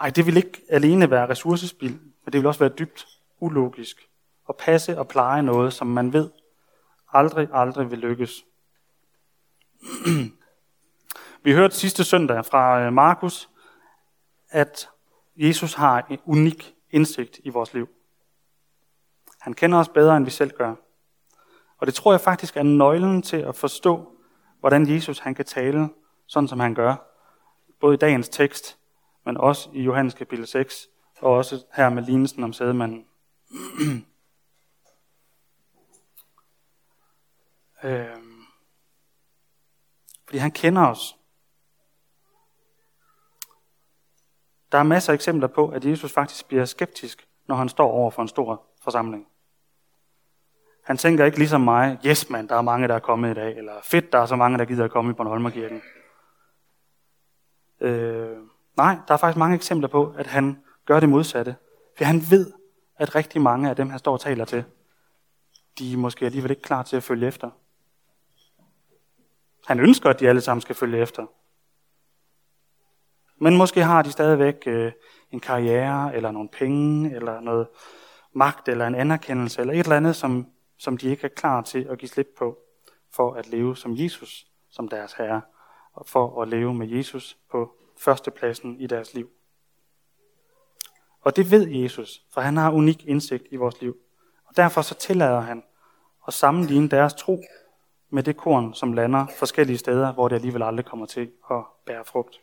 Ej, 0.00 0.10
det 0.10 0.26
vil 0.26 0.36
ikke 0.36 0.62
alene 0.68 1.10
være 1.10 1.28
ressourcespild, 1.28 1.92
men 1.94 2.32
det 2.32 2.34
vil 2.34 2.46
også 2.46 2.60
være 2.60 2.72
dybt 2.78 3.06
ulogisk 3.40 4.08
at 4.48 4.56
passe 4.56 4.98
og 4.98 5.08
pleje 5.08 5.42
noget, 5.42 5.72
som 5.72 5.86
man 5.86 6.12
ved 6.12 6.30
aldrig, 7.12 7.48
aldrig 7.52 7.90
vil 7.90 7.98
lykkes. 7.98 8.44
Vi 11.44 11.52
hørte 11.52 11.74
sidste 11.76 12.04
søndag 12.04 12.44
fra 12.44 12.90
Markus, 12.90 13.48
at 14.50 14.88
Jesus 15.36 15.74
har 15.74 16.06
en 16.10 16.18
unik 16.24 16.74
indsigt 16.90 17.40
i 17.44 17.48
vores 17.48 17.74
liv. 17.74 17.88
Han 19.40 19.52
kender 19.52 19.78
os 19.78 19.88
bedre, 19.88 20.16
end 20.16 20.24
vi 20.24 20.30
selv 20.30 20.50
gør. 20.50 20.74
Og 21.78 21.86
det 21.86 21.94
tror 21.94 22.12
jeg 22.12 22.20
faktisk 22.20 22.56
er 22.56 22.62
nøglen 22.62 23.22
til 23.22 23.36
at 23.36 23.56
forstå, 23.56 24.16
hvordan 24.60 24.88
Jesus 24.88 25.18
han 25.18 25.34
kan 25.34 25.44
tale, 25.44 25.88
sådan 26.26 26.48
som 26.48 26.60
han 26.60 26.74
gør. 26.74 26.96
Både 27.80 27.94
i 27.94 27.98
dagens 27.98 28.28
tekst, 28.28 28.78
men 29.24 29.36
også 29.36 29.70
i 29.72 29.82
Johannes 29.82 30.14
kapitel 30.14 30.46
6, 30.46 30.88
og 31.20 31.32
også 31.32 31.64
her 31.74 31.88
med 31.88 32.02
lignelsen 32.02 32.44
om 32.44 32.52
sædemanden. 32.52 33.06
øhm, 37.84 38.44
fordi 40.24 40.38
han 40.38 40.50
kender 40.50 40.86
os. 40.86 41.16
Der 44.72 44.78
er 44.78 44.82
masser 44.82 45.12
af 45.12 45.14
eksempler 45.14 45.48
på, 45.48 45.68
at 45.68 45.84
Jesus 45.84 46.12
faktisk 46.12 46.48
bliver 46.48 46.64
skeptisk, 46.64 47.28
når 47.46 47.54
han 47.54 47.68
står 47.68 47.90
over 47.90 48.10
for 48.10 48.22
en 48.22 48.28
stor 48.28 48.62
forsamling. 48.82 49.26
Han 50.84 50.96
tænker 50.96 51.24
ikke 51.24 51.38
ligesom 51.38 51.60
mig, 51.60 51.98
yes 52.06 52.30
mand, 52.30 52.48
der 52.48 52.56
er 52.56 52.62
mange, 52.62 52.88
der 52.88 52.94
er 52.94 52.98
kommet 52.98 53.30
i 53.30 53.34
dag, 53.34 53.56
eller 53.56 53.72
fedt, 53.82 54.12
der 54.12 54.18
er 54.18 54.26
så 54.26 54.36
mange, 54.36 54.58
der 54.58 54.64
gider 54.64 54.84
at 54.84 54.90
komme 54.90 55.10
i 55.10 55.14
Bornholmerkirken. 55.14 55.82
Øh, 57.80 58.36
nej, 58.76 58.96
der 59.08 59.14
er 59.14 59.18
faktisk 59.18 59.38
mange 59.38 59.56
eksempler 59.56 59.88
på, 59.88 60.14
at 60.18 60.26
han 60.26 60.62
gør 60.86 61.00
det 61.00 61.08
modsatte. 61.08 61.56
For 61.96 62.04
han 62.04 62.22
ved, 62.30 62.52
at 62.96 63.14
rigtig 63.14 63.40
mange 63.40 63.70
af 63.70 63.76
dem, 63.76 63.90
han 63.90 63.98
står 63.98 64.12
og 64.12 64.20
taler 64.20 64.44
til, 64.44 64.64
de 65.78 65.92
er 65.92 65.96
måske 65.96 66.26
alligevel 66.26 66.50
ikke 66.50 66.62
klar 66.62 66.82
til 66.82 66.96
at 66.96 67.02
følge 67.02 67.26
efter. 67.26 67.50
Han 69.66 69.80
ønsker, 69.80 70.10
at 70.10 70.20
de 70.20 70.28
alle 70.28 70.40
sammen 70.40 70.60
skal 70.60 70.74
følge 70.74 70.98
efter. 70.98 71.26
Men 73.42 73.56
måske 73.56 73.82
har 73.82 74.02
de 74.02 74.12
stadigvæk 74.12 74.62
øh, 74.66 74.92
en 75.30 75.40
karriere, 75.40 76.16
eller 76.16 76.30
nogle 76.30 76.48
penge, 76.48 77.14
eller 77.14 77.40
noget 77.40 77.66
magt, 78.32 78.68
eller 78.68 78.86
en 78.86 78.94
anerkendelse, 78.94 79.60
eller 79.60 79.74
et 79.74 79.78
eller 79.78 79.96
andet, 79.96 80.16
som, 80.16 80.46
som 80.78 80.96
de 80.96 81.08
ikke 81.08 81.24
er 81.24 81.28
klar 81.28 81.62
til 81.62 81.86
at 81.90 81.98
give 81.98 82.08
slip 82.08 82.28
på, 82.38 82.58
for 83.12 83.34
at 83.34 83.48
leve 83.48 83.76
som 83.76 83.94
Jesus, 83.96 84.46
som 84.70 84.88
deres 84.88 85.12
herre, 85.12 85.40
og 85.92 86.06
for 86.06 86.42
at 86.42 86.48
leve 86.48 86.74
med 86.74 86.88
Jesus 86.88 87.38
på 87.50 87.72
førstepladsen 87.98 88.80
i 88.80 88.86
deres 88.86 89.14
liv. 89.14 89.28
Og 91.20 91.36
det 91.36 91.50
ved 91.50 91.68
Jesus, 91.68 92.22
for 92.32 92.40
han 92.40 92.56
har 92.56 92.70
unik 92.70 93.04
indsigt 93.06 93.44
i 93.50 93.56
vores 93.56 93.80
liv. 93.80 93.96
Og 94.46 94.56
derfor 94.56 94.82
så 94.82 94.94
tillader 94.94 95.40
han 95.40 95.62
at 96.26 96.34
sammenligne 96.34 96.88
deres 96.88 97.14
tro 97.14 97.42
med 98.10 98.22
det 98.22 98.36
korn, 98.36 98.74
som 98.74 98.92
lander 98.92 99.26
forskellige 99.38 99.78
steder, 99.78 100.12
hvor 100.12 100.28
det 100.28 100.36
alligevel 100.36 100.62
aldrig 100.62 100.86
kommer 100.86 101.06
til 101.06 101.30
at 101.50 101.64
bære 101.86 102.04
frugt. 102.04 102.40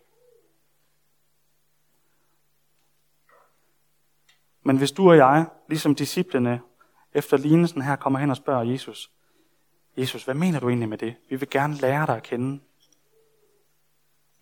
Men 4.68 4.78
hvis 4.78 4.92
du 4.92 5.10
og 5.10 5.18
jeg, 5.18 5.46
ligesom 5.70 5.96
disciplene, 5.96 6.62
efter 7.14 7.38
lignelsen 7.38 7.82
her 7.82 7.96
kommer 7.96 8.20
hen 8.20 8.30
og 8.30 8.38
spørger 8.38 8.64
Jesus, 8.64 9.12
Jesus, 9.98 10.24
hvad 10.24 10.36
mener 10.36 10.60
du 10.60 10.70
egentlig 10.70 10.90
med 10.90 10.98
det? 10.98 11.16
Vi 11.30 11.36
vil 11.36 11.50
gerne 11.50 11.74
lære 11.74 12.06
dig 12.06 12.16
at 12.16 12.24
kende. 12.24 12.60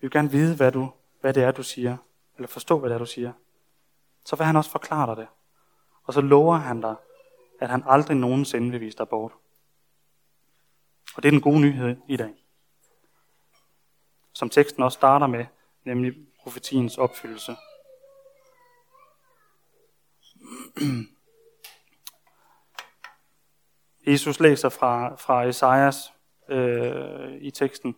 vil 0.00 0.10
gerne 0.10 0.30
vide, 0.30 0.56
hvad, 0.56 0.72
du, 0.72 0.92
hvad 1.20 1.34
det 1.34 1.42
er, 1.42 1.50
du 1.50 1.62
siger, 1.62 1.96
eller 2.36 2.48
forstå, 2.48 2.78
hvad 2.78 2.90
det 2.90 2.94
er, 2.94 2.98
du 2.98 3.06
siger. 3.06 3.32
Så 4.24 4.36
vil 4.36 4.46
han 4.46 4.56
også 4.56 4.70
forklare 4.70 5.06
dig 5.06 5.16
det. 5.16 5.28
Og 6.04 6.14
så 6.14 6.20
lover 6.20 6.56
han 6.56 6.80
dig, 6.80 6.96
at 7.60 7.70
han 7.70 7.82
aldrig 7.86 8.16
nogensinde 8.16 8.70
vil 8.70 8.80
vise 8.80 8.98
dig 8.98 9.08
bort. 9.08 9.32
Og 11.16 11.22
det 11.22 11.28
er 11.28 11.32
den 11.32 11.40
gode 11.40 11.60
nyhed 11.60 11.96
i 12.08 12.16
dag. 12.16 12.34
Som 14.32 14.50
teksten 14.50 14.82
også 14.82 14.96
starter 14.96 15.26
med, 15.26 15.46
nemlig 15.84 16.14
profetiens 16.42 16.98
opfyldelse. 16.98 17.56
Jesus 24.06 24.40
læser 24.40 24.68
fra, 24.68 25.14
fra 25.14 25.44
Esajas 25.44 26.12
øh, 26.48 27.32
i 27.40 27.50
teksten. 27.50 27.96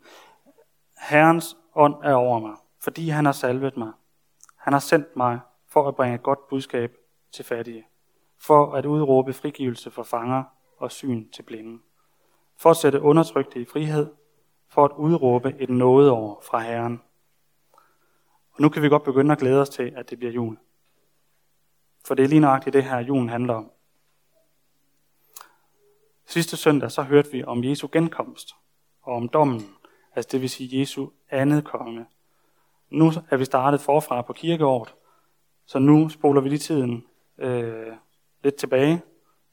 Herrens 1.00 1.56
ånd 1.74 1.94
er 2.04 2.14
over 2.14 2.38
mig, 2.38 2.56
fordi 2.80 3.08
han 3.08 3.24
har 3.24 3.32
salvet 3.32 3.76
mig. 3.76 3.92
Han 4.56 4.72
har 4.72 4.80
sendt 4.80 5.16
mig 5.16 5.40
for 5.68 5.88
at 5.88 5.96
bringe 5.96 6.14
et 6.14 6.22
godt 6.22 6.48
budskab 6.48 6.92
til 7.32 7.44
fattige, 7.44 7.86
for 8.40 8.74
at 8.74 8.86
udråbe 8.86 9.32
frigivelse 9.32 9.90
for 9.90 10.02
fanger 10.02 10.44
og 10.76 10.92
syn 10.92 11.30
til 11.30 11.42
blinde, 11.42 11.82
for 12.56 12.70
at 12.70 12.76
sætte 12.76 13.00
undertrykte 13.00 13.60
i 13.60 13.64
frihed, 13.64 14.06
for 14.68 14.84
at 14.84 14.90
udråbe 14.96 15.54
et 15.58 15.70
nådeår 15.70 16.42
fra 16.50 16.58
Herren. 16.58 17.02
Og 18.52 18.62
nu 18.62 18.68
kan 18.68 18.82
vi 18.82 18.88
godt 18.88 19.04
begynde 19.04 19.32
at 19.32 19.38
glæde 19.38 19.60
os 19.60 19.68
til, 19.68 19.92
at 19.96 20.10
det 20.10 20.18
bliver 20.18 20.32
jul. 20.32 20.58
For 22.09 22.14
det 22.14 22.25
er 22.25 22.29
lige 22.29 22.40
nøjagtigt 22.40 22.75
det 22.75 22.85
her, 22.85 22.99
julen 22.99 23.29
handler 23.29 23.55
om. 23.55 23.71
Sidste 26.27 26.57
søndag 26.57 26.90
så 26.90 27.03
hørte 27.03 27.31
vi 27.31 27.44
om 27.44 27.64
Jesu 27.64 27.88
genkomst 27.92 28.55
og 29.03 29.14
om 29.14 29.29
dommen, 29.29 29.77
altså 30.14 30.29
det 30.33 30.40
vil 30.40 30.51
sige 30.51 30.81
Jesu 30.81 31.09
andet 31.31 31.64
komme. 31.64 32.07
Nu 32.90 33.12
er 33.31 33.37
vi 33.37 33.44
startet 33.44 33.81
forfra 33.81 34.23
på 34.23 34.33
kirkeåret, 34.33 34.94
så 35.66 35.79
nu 35.79 36.09
spoler 36.09 36.40
vi 36.40 36.49
lige 36.49 36.59
tiden 36.59 37.07
øh, 37.38 37.92
lidt 38.42 38.55
tilbage 38.55 39.03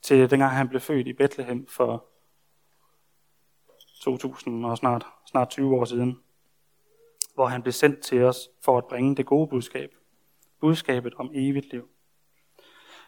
til 0.02 0.30
dengang 0.30 0.52
han 0.52 0.70
blev 0.70 0.82
født 0.82 1.08
i 1.08 1.14
Bethlehem 1.14 1.68
for 1.68 2.06
2000 4.02 4.66
og 4.66 4.78
snart, 4.78 5.06
snart 5.26 5.50
20 5.50 5.76
år 5.76 5.86
siden, 5.86 6.20
hvor 7.34 7.46
han 7.46 7.62
blev 7.62 7.74
sendt 7.74 8.00
til 8.00 8.24
os 8.24 8.50
for 8.62 8.78
at 8.78 8.86
bringe 8.86 9.16
det 9.16 9.26
gode 9.26 9.48
budskab. 9.48 9.90
Budskabet 10.60 11.14
om 11.14 11.32
evigt 11.34 11.72
liv. 11.72 11.90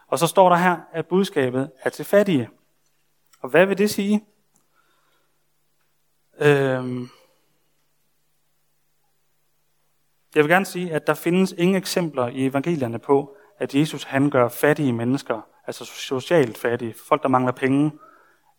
Og 0.07 0.19
så 0.19 0.27
står 0.27 0.49
der 0.49 0.55
her, 0.55 0.77
at 0.91 1.07
budskabet 1.07 1.71
er 1.83 1.89
til 1.89 2.05
fattige. 2.05 2.49
Og 3.41 3.49
hvad 3.49 3.65
vil 3.65 3.77
det 3.77 3.89
sige? 3.89 4.25
Øhm 6.39 7.09
jeg 10.35 10.43
vil 10.43 10.51
gerne 10.51 10.65
sige, 10.65 10.91
at 10.91 11.07
der 11.07 11.13
findes 11.13 11.55
ingen 11.57 11.77
eksempler 11.77 12.27
i 12.27 12.45
evangelierne 12.45 12.99
på, 12.99 13.35
at 13.59 13.75
Jesus 13.75 14.03
han 14.03 14.29
gør 14.29 14.49
fattige 14.49 14.93
mennesker, 14.93 15.41
altså 15.67 15.85
socialt 15.85 16.57
fattige, 16.57 16.93
folk 17.07 17.23
der 17.23 17.29
mangler 17.29 17.51
penge, 17.51 17.91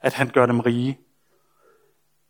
at 0.00 0.14
han 0.14 0.28
gør 0.28 0.46
dem 0.46 0.61
rige. 0.61 0.98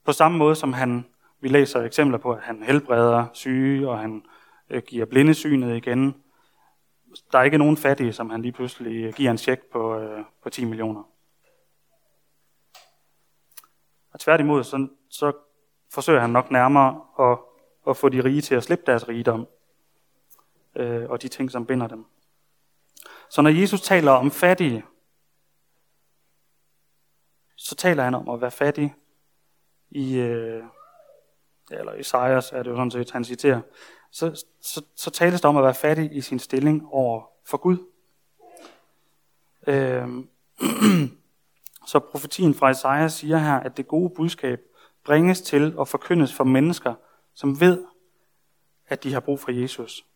På 0.05 0.13
samme 0.13 0.39
måde 0.39 0.55
som 0.55 0.73
han, 0.73 1.07
vi 1.41 1.49
læser 1.49 1.83
eksempler 1.83 2.19
på, 2.19 2.33
at 2.33 2.43
han 2.43 2.63
helbreder 2.63 3.27
syge, 3.33 3.89
og 3.89 3.99
han 3.99 4.23
øh, 4.71 4.83
giver 4.87 5.07
blindesynet 5.07 5.77
igen. 5.77 6.15
Der 7.33 7.39
er 7.39 7.43
ikke 7.43 7.59
nogen 7.59 7.77
fattige, 7.77 8.13
som 8.13 8.31
han 8.31 8.43
lige 8.43 8.53
pludselig 8.53 9.05
øh, 9.05 9.15
giver 9.15 9.31
en 9.31 9.39
check 9.39 9.63
på, 9.73 9.99
øh, 9.99 10.25
på 10.43 10.51
10 10.51 10.65
millioner. 10.65 11.03
Og 14.13 14.21
tværtimod, 14.21 14.65
så, 14.65 14.89
så 15.11 15.33
forsøger 15.91 16.21
han 16.21 16.31
nok 16.31 16.51
nærmere 16.51 17.03
at, 17.21 17.39
at 17.89 17.97
få 17.97 18.09
de 18.09 18.25
rige 18.25 18.41
til 18.41 18.55
at 18.55 18.65
slippe 18.65 18.85
deres 18.87 19.09
rigdom, 19.09 19.47
øh, 20.77 21.11
og 21.11 21.23
de 21.23 21.29
ting, 21.29 21.51
som 21.51 21.67
binder 21.67 21.87
dem. 21.87 22.07
Så 23.31 23.43
når 23.43 23.51
Jesus 23.51 23.81
taler 23.81 24.13
om 24.13 24.31
fattige, 24.31 24.85
så 27.57 27.75
taler 27.75 28.05
han 28.05 28.15
om 28.15 28.29
at 28.29 28.41
være 28.41 28.51
fattig 28.51 28.95
i, 29.91 30.19
øh, 30.19 30.65
eller 31.71 31.95
Isaias 31.95 32.53
er 32.53 32.63
det 32.63 32.71
jo 32.71 32.77
sådan 32.77 32.91
set, 32.91 33.11
han 33.11 33.25
citerer, 33.25 33.61
så, 34.11 34.45
så, 34.61 34.83
så 34.97 35.11
tales 35.11 35.41
der 35.41 35.49
om 35.49 35.57
at 35.57 35.65
være 35.65 35.75
fattig 35.75 36.17
i 36.17 36.21
sin 36.21 36.39
stilling 36.39 36.89
over 36.91 37.23
for 37.47 37.57
Gud. 37.57 37.79
Øh, 39.67 40.09
så 41.91 41.99
profetien 41.99 42.55
fra 42.55 42.71
Isaias 42.71 43.13
siger 43.13 43.39
her, 43.39 43.61
at 43.61 43.77
det 43.77 43.89
gode 43.89 44.11
budskab 44.17 44.61
bringes 45.05 45.41
til 45.41 45.79
og 45.79 45.89
forkyndes 45.89 46.35
for 46.35 46.45
mennesker, 46.45 46.95
som 47.35 47.61
ved, 47.61 47.85
at 48.87 49.05
de 49.05 49.13
har 49.13 49.21
brug 49.21 49.41
for 49.41 49.51
Jesus. 49.51 50.07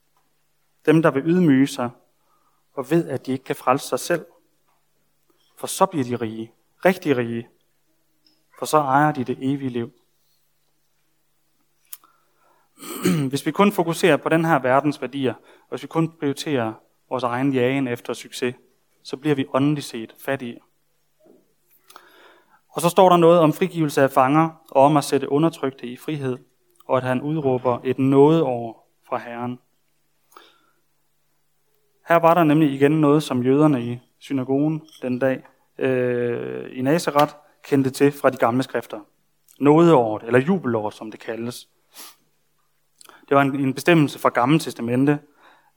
Dem, 0.87 1.03
der 1.03 1.11
vil 1.11 1.23
ydmyge 1.27 1.67
sig 1.67 1.91
og 2.73 2.91
ved, 2.91 3.09
at 3.09 3.27
de 3.27 3.33
ikke 3.33 3.45
kan 3.45 3.57
frelse 3.57 3.89
sig 3.89 4.01
selv. 4.01 4.27
For 5.57 5.67
så 5.67 5.87
bliver 5.87 6.05
de 6.05 6.17
rige, 6.17 6.53
rigtig 6.85 7.17
rige, 7.17 7.49
for 8.59 8.67
så 8.67 8.79
ejer 8.79 9.13
de 9.13 9.25
det 9.25 9.39
evige 9.41 9.71
liv. 9.71 9.93
Hvis 13.31 13.47
vi 13.47 13.51
kun 13.51 13.73
fokuserer 13.73 14.17
på 14.17 14.29
den 14.29 14.45
her 14.45 14.59
verdens 14.59 15.01
værdier, 15.01 15.35
og 15.35 15.69
hvis 15.71 15.83
vi 15.83 15.89
kun 15.89 16.09
prioriterer 16.19 16.73
vores 17.09 17.25
egen 17.25 17.53
jagen 17.53 17.89
efter 17.89 18.13
succes, 18.13 18.55
så 19.03 19.17
bliver 19.17 19.35
vi 19.35 19.47
åndeligt 19.55 19.87
set 19.87 20.15
fattige. 20.19 20.61
Og 22.69 22.81
så 22.83 22.89
står 22.89 23.09
der 23.09 23.17
noget 23.17 23.41
om 23.41 23.53
frigivelse 23.53 24.03
af 24.03 24.11
fanger, 24.11 24.51
og 24.71 24.83
om 24.83 24.97
at 24.97 25.05
sætte 25.05 25.33
undertrykte 25.33 25.87
i 25.87 25.97
frihed, 25.97 26.39
og 26.87 26.97
at 26.97 27.03
han 27.03 27.23
udråber 27.23 27.81
et 27.85 28.15
over 28.43 28.75
fra 29.09 29.19
Herren. 29.19 29.59
Her 32.09 32.17
var 32.17 32.35
der 32.35 32.45
nemlig 32.45 32.73
igen 32.73 33.01
noget, 33.01 33.23
som 33.23 33.43
jøderne 33.43 33.83
i 33.85 33.99
synagogen 34.19 34.83
den 35.03 35.19
dag 35.19 35.43
øh, 35.79 36.79
i 36.79 36.83
Nazareth 36.83 37.35
kendte 37.65 37.91
til 37.91 38.13
fra 38.13 38.31
de 38.31 38.37
gamle 38.37 38.63
skrifter. 38.63 39.01
Nådeåret, 39.61 40.23
eller 40.23 40.41
jubelår, 40.41 40.91
som 40.91 41.11
det 41.11 41.21
kaldes. 41.21 41.69
Det 43.33 43.37
var 43.37 43.43
en, 43.43 43.61
en 43.61 43.75
bestemmelse 43.75 44.19
fra 44.19 44.29
Gamle 44.29 44.59
Testamente, 44.59 45.19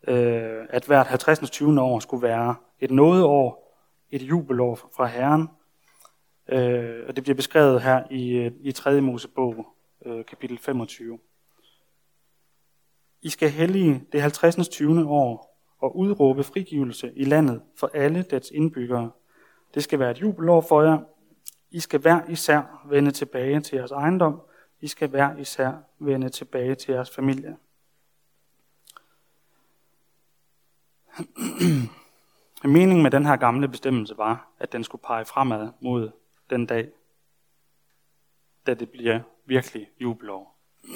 øh, 0.08 0.66
at 0.70 0.86
hvert 0.86 1.08
50. 1.08 1.50
20. 1.50 1.82
år 1.82 2.00
skulle 2.00 2.28
være 2.28 2.56
et 2.80 2.92
nådeår, 2.92 3.78
et 4.12 4.22
jubelår 4.22 4.76
fra 4.96 5.06
Herren. 5.06 5.48
Øh, 6.50 7.08
og 7.08 7.16
det 7.16 7.24
bliver 7.24 7.36
beskrevet 7.36 7.82
her 7.82 8.04
i, 8.12 8.32
øh, 8.32 8.52
i 8.62 8.72
3. 8.72 9.02
Mosebog, 9.02 9.68
øh, 10.06 10.26
kapitel 10.26 10.58
25. 10.58 11.20
I 13.22 13.30
skal 13.30 13.50
hellige 13.50 14.04
det 14.12 14.22
50. 14.22 14.70
20. 14.70 15.10
år 15.10 15.62
og 15.80 15.98
udråbe 15.98 16.44
frigivelse 16.44 17.12
i 17.16 17.24
landet 17.24 17.62
for 17.80 17.92
alle 17.94 18.22
dets 18.22 18.52
indbyggere. 18.52 19.12
Det 19.74 19.84
skal 19.84 20.00
være 20.00 20.12
et 20.12 20.22
jubelår 20.22 20.62
for 20.62 20.82
jer. 20.82 20.98
I 21.72 21.80
skal 21.80 22.00
hver 22.00 22.22
især 22.30 22.86
vende 22.90 23.12
tilbage 23.12 23.60
til 23.62 23.76
jeres 23.76 23.92
ejendom. 23.92 24.42
I 24.86 24.88
skal 24.88 25.10
hver 25.10 25.38
især 25.38 25.74
vende 26.00 26.30
tilbage 26.30 26.76
til 26.76 26.94
jeres 26.94 27.10
familie. 27.10 27.58
Meningen 32.64 33.04
med 33.04 33.12
den 33.12 33.26
her 33.26 33.36
gamle 33.36 33.68
bestemmelse 33.68 34.18
var, 34.18 34.50
at 34.60 34.72
den 34.72 34.84
skulle 34.84 35.02
pege 35.02 35.26
fremad 35.26 35.72
mod 35.82 36.12
den 36.50 36.66
dag, 36.66 36.92
da 38.66 38.74
det 38.74 38.90
bliver 38.90 39.20
virkelig 39.46 39.90
jubelår. 40.02 40.60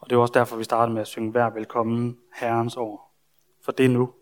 Og 0.00 0.10
det 0.10 0.16
er 0.16 0.20
også 0.20 0.34
derfor, 0.34 0.56
vi 0.56 0.64
starter 0.64 0.92
med 0.92 1.00
at 1.00 1.08
synge 1.08 1.30
hver 1.30 1.50
velkommen 1.50 2.18
Herrens 2.34 2.76
år. 2.76 3.14
For 3.60 3.72
det 3.72 3.86
er 3.86 3.90
nu. 3.90 4.14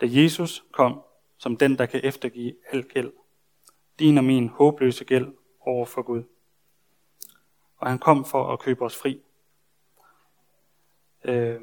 Da 0.00 0.06
Jesus 0.10 0.64
kom 0.72 1.02
som 1.38 1.56
den, 1.56 1.78
der 1.78 1.86
kan 1.86 2.00
eftergive 2.04 2.54
al 2.70 2.82
gæld, 2.82 3.12
din 3.98 4.18
og 4.18 4.24
min 4.24 4.48
håbløse 4.48 5.04
gæld 5.04 5.34
over 5.66 5.86
for 5.86 6.02
Gud. 6.02 6.22
Og 7.76 7.88
han 7.88 7.98
kom 7.98 8.24
for 8.24 8.52
at 8.52 8.58
købe 8.58 8.84
os 8.84 8.96
fri. 8.96 9.22
Øh, 11.24 11.60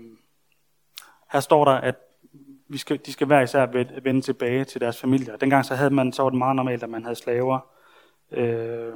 her 1.31 1.39
står 1.39 1.65
der, 1.65 1.71
at 1.71 1.95
vi 2.67 2.77
skal, 2.77 2.99
de 3.05 3.13
skal 3.13 3.27
hver 3.27 3.41
især 3.41 3.65
vende 4.01 4.21
tilbage 4.21 4.65
til 4.65 4.81
deres 4.81 5.01
familier. 5.01 5.37
Dengang 5.37 5.65
så 5.65 5.75
havde 5.75 5.89
man, 5.89 6.13
så 6.13 6.23
var 6.23 6.29
det 6.29 6.37
meget 6.37 6.55
normalt, 6.55 6.83
at 6.83 6.89
man 6.89 7.03
havde 7.03 7.15
slaver. 7.15 7.59
Øh, 8.31 8.93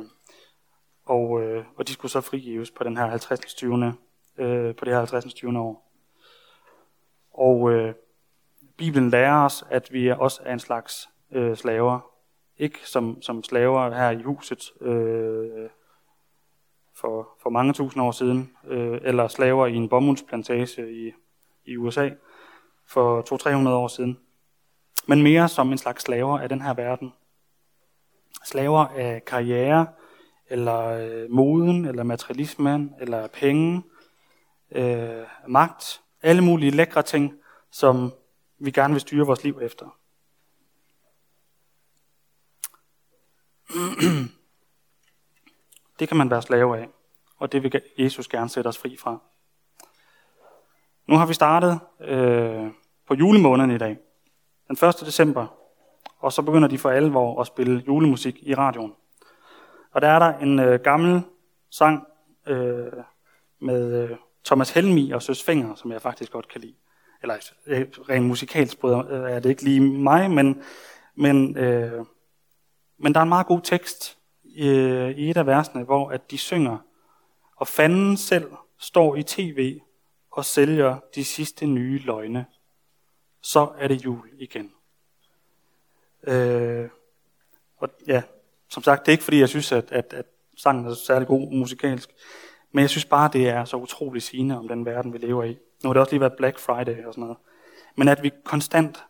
og, 1.05 1.41
øh, 1.41 1.65
og 1.75 1.87
de 1.87 1.93
skulle 1.93 2.11
så 2.11 2.21
frigives 2.21 2.71
på 2.71 2.83
den 2.83 2.97
her 2.97 3.05
50. 3.05 3.53
20. 3.53 3.93
Øh, 4.37 4.75
på 4.75 4.85
det 4.85 4.93
her 4.93 4.97
50. 4.97 5.33
20. 5.33 5.59
år. 5.59 5.91
Og 7.33 7.71
øh, 7.71 7.93
Bibelen 8.77 9.09
lærer 9.09 9.45
os, 9.45 9.65
at 9.69 9.93
vi 9.93 10.09
også 10.09 10.41
er 10.45 10.53
en 10.53 10.59
slags 10.59 11.09
øh, 11.31 11.55
slaver. 11.55 12.14
Ikke 12.57 12.79
som, 12.83 13.21
som 13.21 13.43
slaver 13.43 13.95
her 13.95 14.09
i 14.09 14.21
huset 14.21 14.73
øh, 14.81 15.69
for, 16.95 17.29
for 17.43 17.49
mange 17.49 17.73
tusind 17.73 18.03
år 18.03 18.11
siden, 18.11 18.51
øh, 18.67 18.99
eller 19.03 19.27
slaver 19.27 19.67
i 19.67 19.75
en 19.75 19.89
bomuldsplantage 19.89 20.91
i, 20.93 21.11
i 21.65 21.77
USA 21.77 22.09
for 22.87 23.21
200-300 23.65 23.69
år 23.69 23.87
siden. 23.87 24.19
Men 25.07 25.23
mere 25.23 25.47
som 25.47 25.71
en 25.71 25.77
slags 25.77 26.03
slaver 26.03 26.39
af 26.39 26.49
den 26.49 26.61
her 26.61 26.73
verden. 26.73 27.13
Slaver 28.45 28.85
af 28.85 29.25
karriere, 29.25 29.87
eller 30.49 30.85
øh, 30.85 31.31
moden, 31.31 31.85
eller 31.85 32.03
materialismen, 32.03 32.93
eller 32.99 33.27
penge, 33.27 33.83
øh, 34.71 35.23
magt, 35.47 36.01
alle 36.21 36.41
mulige 36.41 36.71
lækre 36.71 37.03
ting, 37.03 37.33
som 37.71 38.13
vi 38.59 38.71
gerne 38.71 38.93
vil 38.93 39.01
styre 39.01 39.25
vores 39.25 39.43
liv 39.43 39.59
efter. 39.61 39.97
Det 45.99 46.08
kan 46.08 46.17
man 46.17 46.30
være 46.30 46.41
slave 46.41 46.78
af, 46.78 46.89
og 47.38 47.51
det 47.51 47.63
vil 47.63 47.82
Jesus 47.97 48.28
gerne 48.28 48.49
sætte 48.49 48.67
os 48.67 48.78
fri 48.78 48.97
fra. 48.97 49.21
Nu 51.08 51.15
har 51.15 51.25
vi 51.25 51.34
startet 51.34 51.80
øh, 52.01 52.67
på 53.08 53.13
julemåneden 53.13 53.71
i 53.71 53.78
dag, 53.78 53.97
den 54.67 54.88
1. 54.88 54.95
december, 54.99 55.47
og 56.19 56.34
så 56.34 56.41
begynder 56.41 56.67
de 56.67 56.78
for 56.78 56.89
alvor 56.89 57.41
at 57.41 57.47
spille 57.47 57.84
julemusik 57.88 58.38
i 58.41 58.54
radioen. 58.54 58.93
Og 59.91 60.01
der 60.01 60.08
er 60.08 60.19
der 60.19 60.38
en 60.38 60.60
øh, 60.60 60.80
gammel 60.80 61.21
sang 61.71 62.08
øh, 62.47 62.91
med 63.62 64.04
øh, 64.04 64.17
Thomas 64.45 64.71
Helmi 64.71 65.12
og 65.12 65.21
Søs 65.21 65.43
Finger, 65.43 65.75
som 65.75 65.91
jeg 65.91 66.01
faktisk 66.01 66.32
godt 66.32 66.47
kan 66.47 66.62
lide. 66.62 66.75
Eller 67.21 67.51
øh, 67.65 67.86
rent 68.10 68.25
musikalsk 68.25 68.78
øh, 68.84 68.91
er 68.91 69.39
det 69.39 69.49
ikke 69.49 69.63
lige 69.63 69.80
mig, 69.82 70.32
men, 70.32 70.62
men, 71.15 71.58
øh, 71.58 72.06
men 72.97 73.13
der 73.13 73.19
er 73.19 73.23
en 73.23 73.29
meget 73.29 73.47
god 73.47 73.62
tekst 73.62 74.17
øh, 74.58 75.10
i 75.10 75.29
et 75.29 75.38
af 75.38 75.45
versene, 75.45 75.84
hvor 75.84 76.10
at 76.10 76.31
de 76.31 76.38
synger, 76.38 76.77
og 77.55 77.67
fanden 77.67 78.17
selv 78.17 78.51
står 78.79 79.15
i 79.15 79.23
tv 79.23 79.79
og 80.31 80.45
sælger 80.45 80.99
de 81.15 81.25
sidste 81.25 81.65
nye 81.65 81.99
løgne. 81.99 82.45
Så 83.41 83.69
er 83.77 83.88
det 83.88 84.05
jul 84.05 84.29
igen. 84.39 84.71
Øh, 86.23 86.89
og 87.77 87.89
ja, 88.08 88.21
som 88.69 88.84
sagt, 88.84 89.05
det 89.05 89.08
er 89.08 89.12
ikke 89.12 89.23
fordi, 89.23 89.39
jeg 89.39 89.49
synes, 89.49 89.71
at, 89.71 89.91
at, 89.91 90.13
at 90.13 90.25
sangen 90.58 90.86
er 90.86 90.93
særlig 90.93 91.27
god 91.27 91.51
musikalsk, 91.51 92.10
men 92.71 92.81
jeg 92.81 92.89
synes 92.89 93.05
bare, 93.05 93.29
det 93.34 93.49
er 93.49 93.65
så 93.65 93.77
utrolig 93.77 94.21
sigende 94.21 94.58
om 94.58 94.67
den 94.67 94.86
verden, 94.86 95.13
vi 95.13 95.17
lever 95.17 95.43
i. 95.43 95.58
Nu 95.84 95.89
har 95.89 95.93
det 95.93 95.99
også 95.99 96.12
lige 96.12 96.21
været 96.21 96.38
Black 96.38 96.60
Friday 96.60 97.05
og 97.05 97.13
sådan 97.13 97.21
noget. 97.21 97.38
Men 97.95 98.08
at 98.08 98.23
vi 98.23 98.31
konstant 98.43 99.03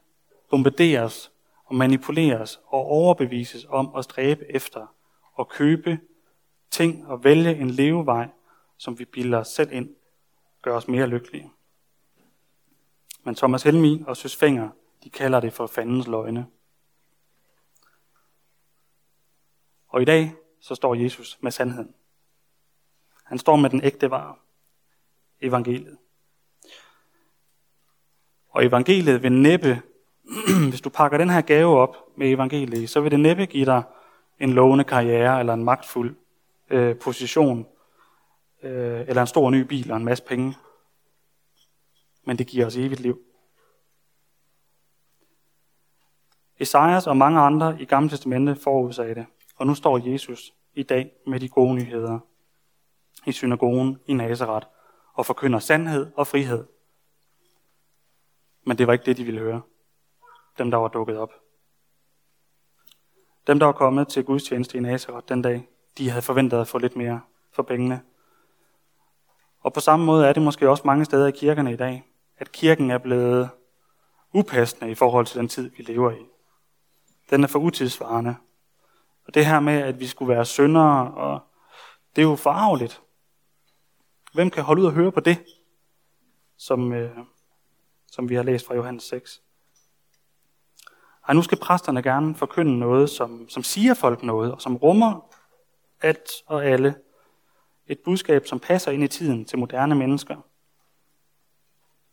bombarderes 0.50 1.32
og 1.65 1.75
manipuleres 1.75 2.60
og 2.65 2.80
overbevises 2.80 3.65
om 3.69 3.95
at 3.95 4.04
stræbe 4.04 4.51
efter 4.51 4.95
og 5.34 5.49
købe 5.49 5.99
ting 6.71 7.08
og 7.08 7.23
vælge 7.23 7.56
en 7.56 7.69
levevej, 7.69 8.30
som 8.78 8.99
vi 8.99 9.06
bilder 9.06 9.39
os 9.39 9.47
selv 9.47 9.71
ind, 9.71 9.95
gør 10.62 10.75
os 10.75 10.88
mere 10.88 11.08
lykkelige. 11.08 11.51
Men 13.23 13.36
Thomas 13.36 13.63
Helmi 13.63 14.04
og 14.08 14.17
Søs 14.17 14.36
Fenger, 14.36 14.69
de 15.04 15.10
kalder 15.10 15.39
det 15.39 15.54
for 15.54 15.67
fandens 15.67 16.08
løgne. 16.08 16.47
Og 19.88 20.01
i 20.01 20.06
dag, 20.06 20.36
så 20.60 20.75
står 20.75 20.95
Jesus 20.95 21.38
med 21.41 21.51
sandheden. 21.51 21.95
Han 23.23 23.38
står 23.38 23.56
med 23.56 23.69
den 23.69 23.84
ægte 23.84 24.12
vare, 24.12 24.36
evangeliet. 25.41 25.97
Og 28.49 28.65
evangeliet 28.65 29.23
vil 29.23 29.32
næppe, 29.32 29.82
hvis 30.70 30.82
du 30.82 30.90
pakker 30.90 31.18
den 31.18 31.30
her 31.30 31.42
gave 31.42 31.80
op 31.80 31.98
med 32.18 32.30
evangeliet, 32.30 32.90
så 32.90 33.02
vil 33.02 33.12
det 33.12 33.20
næppe 33.20 33.46
give 33.46 33.66
dig 33.66 33.84
en 34.40 34.54
lovende 34.54 34.84
karriere 34.84 35.40
eller 35.40 35.54
en 35.54 35.64
magtfuld 35.64 36.16
øh, 36.70 37.00
position, 37.00 37.68
øh, 38.64 39.02
eller 39.08 39.22
en 39.22 39.28
stor 39.28 39.50
ny 39.50 39.62
bil 39.62 39.92
og 39.92 39.98
en 39.98 40.06
masse 40.06 40.24
penge. 40.24 40.56
Men 42.26 42.38
det 42.38 42.48
giver 42.48 42.66
os 42.66 42.78
evigt 42.78 43.00
liv. 43.00 43.20
Esajas 46.60 47.08
og 47.08 47.18
mange 47.18 47.40
andre 47.40 47.82
i 47.82 47.86
Gamle 47.86 48.10
Testamente 48.10 48.56
forudsagde 48.56 49.16
det, 49.16 49.26
og 49.56 49.68
nu 49.68 49.76
står 49.76 50.12
Jesus 50.12 50.54
i 50.74 50.84
dag 50.84 51.12
med 51.28 51.40
de 51.40 51.50
gode 51.50 51.76
nyheder 51.76 52.20
i 53.26 53.32
synagogen 53.32 54.00
i 54.08 54.14
Nazareth 54.14 54.68
og 55.14 55.26
forkynder 55.26 55.60
sandhed 55.60 56.12
og 56.16 56.28
frihed. 56.28 56.66
Men 58.64 58.78
det 58.78 58.88
var 58.88 58.94
ikke 58.94 59.06
det, 59.06 59.18
de 59.18 59.24
ville 59.24 59.40
høre. 59.40 59.62
Dem, 60.58 60.72
der 60.72 60.78
var 60.78 60.88
dukket 60.88 61.18
op. 61.18 61.34
Dem, 63.48 63.60
der 63.60 63.65
var 63.65 63.74
kommet 63.74 64.08
til 64.08 64.24
gudstjeneste 64.24 64.78
i 64.78 64.82
Nazareth 64.82 65.28
den 65.30 65.41
dag, 65.41 65.68
de 65.98 66.10
havde 66.10 66.22
forventet 66.22 66.58
at 66.58 66.68
få 66.68 66.78
lidt 66.78 66.96
mere 66.96 67.22
for 67.52 67.63
pengene. 67.63 68.02
Og 69.60 69.74
på 69.74 69.80
samme 69.80 70.06
måde 70.06 70.28
er 70.28 70.34
det 70.34 70.44
måske 70.44 70.70
også 70.70 70.84
mange 70.86 71.06
steder 71.06 71.28
i 71.28 71.32
kirkerne 71.32 71.74
i 71.74 71.76
dag, 71.76 72.04
at 72.38 72.52
kirken 72.52 72.91
er 72.91 72.98
blevet 72.98 73.50
upassende 74.34 74.91
i 74.91 74.96
forhold 74.96 75.26
til 75.26 75.39
den 75.39 75.48
tid, 75.48 75.72
vi 75.78 75.84
lever 75.84 76.12
i. 76.12 76.26
Den 77.30 77.44
er 77.44 77.48
for 77.48 77.60
utidsvarende. 77.60 78.36
Og 79.28 79.34
det 79.34 79.46
her 79.46 79.60
med, 79.60 79.74
at 79.74 80.00
vi 80.00 80.08
skulle 80.08 80.36
være 80.36 80.46
syndere, 80.46 81.13
og 81.13 81.39
det 82.15 82.22
er 82.22 82.26
jo 82.26 82.36
forarveligt. 82.36 83.02
Hvem 84.34 84.50
kan 84.50 84.63
holde 84.63 84.82
ud 84.82 84.88
og 84.88 84.94
høre 84.94 85.12
på 85.12 85.20
det, 85.20 85.46
som, 86.58 86.94
øh, 86.94 87.18
som 88.12 88.30
vi 88.30 88.36
har 88.36 88.44
læst 88.44 88.68
fra 88.68 88.76
Johannes 88.76 89.04
6? 89.04 89.41
Ej, 91.28 91.34
nu 91.34 91.42
skal 91.42 91.58
præsterne 91.60 92.04
gerne 92.04 92.36
forkynde 92.36 92.80
noget, 92.80 93.10
som, 93.10 93.50
som 93.50 93.64
siger 93.64 93.94
folk 93.94 94.24
noget, 94.24 94.52
og 94.52 94.62
som 94.62 94.76
rummer 94.76 95.36
alt 96.02 96.30
og 96.46 96.66
alle. 96.66 96.96
Et 97.88 98.00
budskab, 98.06 98.48
som 98.48 98.60
passer 98.60 98.92
ind 98.92 99.04
i 99.04 99.08
tiden 99.08 99.46
til 99.46 99.60
moderne 99.60 99.96
mennesker, 99.96 100.36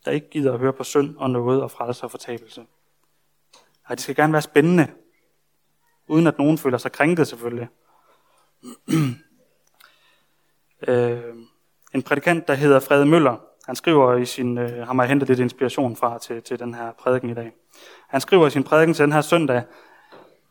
der 0.05 0.11
ikke 0.11 0.31
gider 0.31 0.53
at 0.53 0.59
høre 0.59 0.73
på 0.73 0.85
synd 0.85 1.17
og 1.17 1.31
noget 1.31 1.63
og 1.63 1.71
frelse 1.71 2.05
og 2.05 2.11
fortabelse. 2.11 2.67
Ej, 3.89 3.95
det 3.95 4.01
skal 4.01 4.17
gerne 4.17 4.33
være 4.33 4.43
spændende, 4.43 4.93
uden 6.07 6.27
at 6.27 6.39
nogen 6.39 6.59
føler 6.59 6.79
sig 6.79 6.93
krænket 6.93 7.29
selvfølgelig. 7.29 7.69
øh, 10.89 11.35
en 11.95 12.03
prædikant, 12.03 12.49
der 12.49 12.55
hedder 12.55 12.81
Frede 12.81 13.07
Møller, 13.07 13.37
han 13.67 13.77
skriver 13.77 14.17
i 14.17 14.25
sin, 14.25 14.59
øh, 14.59 14.87
har 14.87 14.93
mig 14.93 15.09
hentet 15.09 15.29
lidt 15.29 15.41
inspiration 15.41 15.97
fra 15.97 16.19
til, 16.19 16.43
til 16.43 16.59
den 16.59 16.75
her 16.75 16.93
prædiken 16.93 17.31
i 17.31 17.35
dag. 17.35 17.53
Han 18.09 18.21
skriver 18.21 18.47
i 18.47 18.51
sin 18.51 18.65
prædiken 18.65 18.95
til 18.95 19.03
den 19.03 19.13
her 19.13 19.21
søndag, 19.21 19.63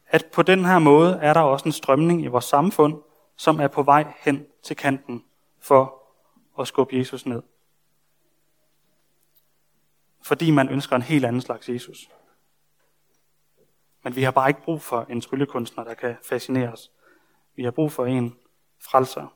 at 0.08 0.26
på 0.34 0.42
den 0.42 0.66
her 0.66 0.80
måde 0.80 1.20
er 1.22 1.34
der 1.34 1.42
også 1.42 1.66
en 1.66 1.72
strømning 1.72 2.24
i 2.24 2.28
vores 2.28 2.46
samfund, 2.46 3.02
som 3.36 3.60
er 3.60 3.68
på 3.68 3.84
vej 3.84 4.14
hen 4.20 4.46
til 4.64 4.76
kanten 4.76 5.24
for 5.60 6.04
at 6.60 6.68
skubbe 6.68 6.96
Jesus 6.96 7.26
ned. 7.26 7.42
Fordi 10.24 10.52
man 10.52 10.70
ønsker 10.70 10.96
en 10.96 11.02
helt 11.02 11.26
anden 11.26 11.42
slags 11.42 11.70
Jesus. 11.70 12.10
Men 14.04 14.16
vi 14.16 14.24
har 14.24 14.32
bare 14.32 14.50
ikke 14.50 14.62
brug 14.62 14.82
for 14.82 15.06
en 15.10 15.22
tryllekunstner, 15.22 15.84
der 15.84 15.94
kan 15.94 16.16
fascinere 16.24 16.72
os. 16.72 16.92
Vi 17.56 17.64
har 17.64 17.72
brug 17.72 17.92
for 17.92 18.06
en 18.06 18.36
frelser. 18.80 19.28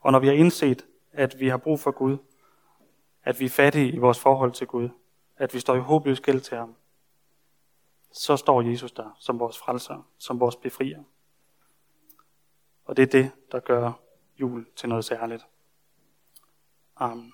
Og 0.00 0.12
når 0.12 0.18
vi 0.18 0.26
har 0.26 0.34
indset, 0.34 0.84
at 1.12 1.40
vi 1.40 1.48
har 1.48 1.56
brug 1.56 1.80
for 1.80 1.90
Gud, 1.90 2.18
at 3.24 3.40
vi 3.40 3.44
er 3.44 3.48
fattige 3.48 3.92
i 3.92 3.98
vores 3.98 4.20
forhold 4.20 4.52
til 4.52 4.66
Gud, 4.66 4.88
at 5.36 5.54
vi 5.54 5.60
står 5.60 5.74
i 5.74 5.80
håbløs 5.80 6.20
gæld 6.20 6.40
til 6.40 6.56
ham, 6.56 6.76
så 8.12 8.36
står 8.36 8.62
Jesus 8.62 8.92
der 8.92 9.16
som 9.18 9.38
vores 9.38 9.58
frelser, 9.58 10.08
som 10.18 10.40
vores 10.40 10.56
befrier. 10.56 11.02
Og 12.84 12.96
det 12.96 13.02
er 13.02 13.22
det, 13.22 13.30
der 13.52 13.60
gør 13.60 13.92
jul 14.40 14.66
til 14.76 14.88
noget 14.88 15.04
særligt. 15.04 15.46
Amen. 16.96 17.32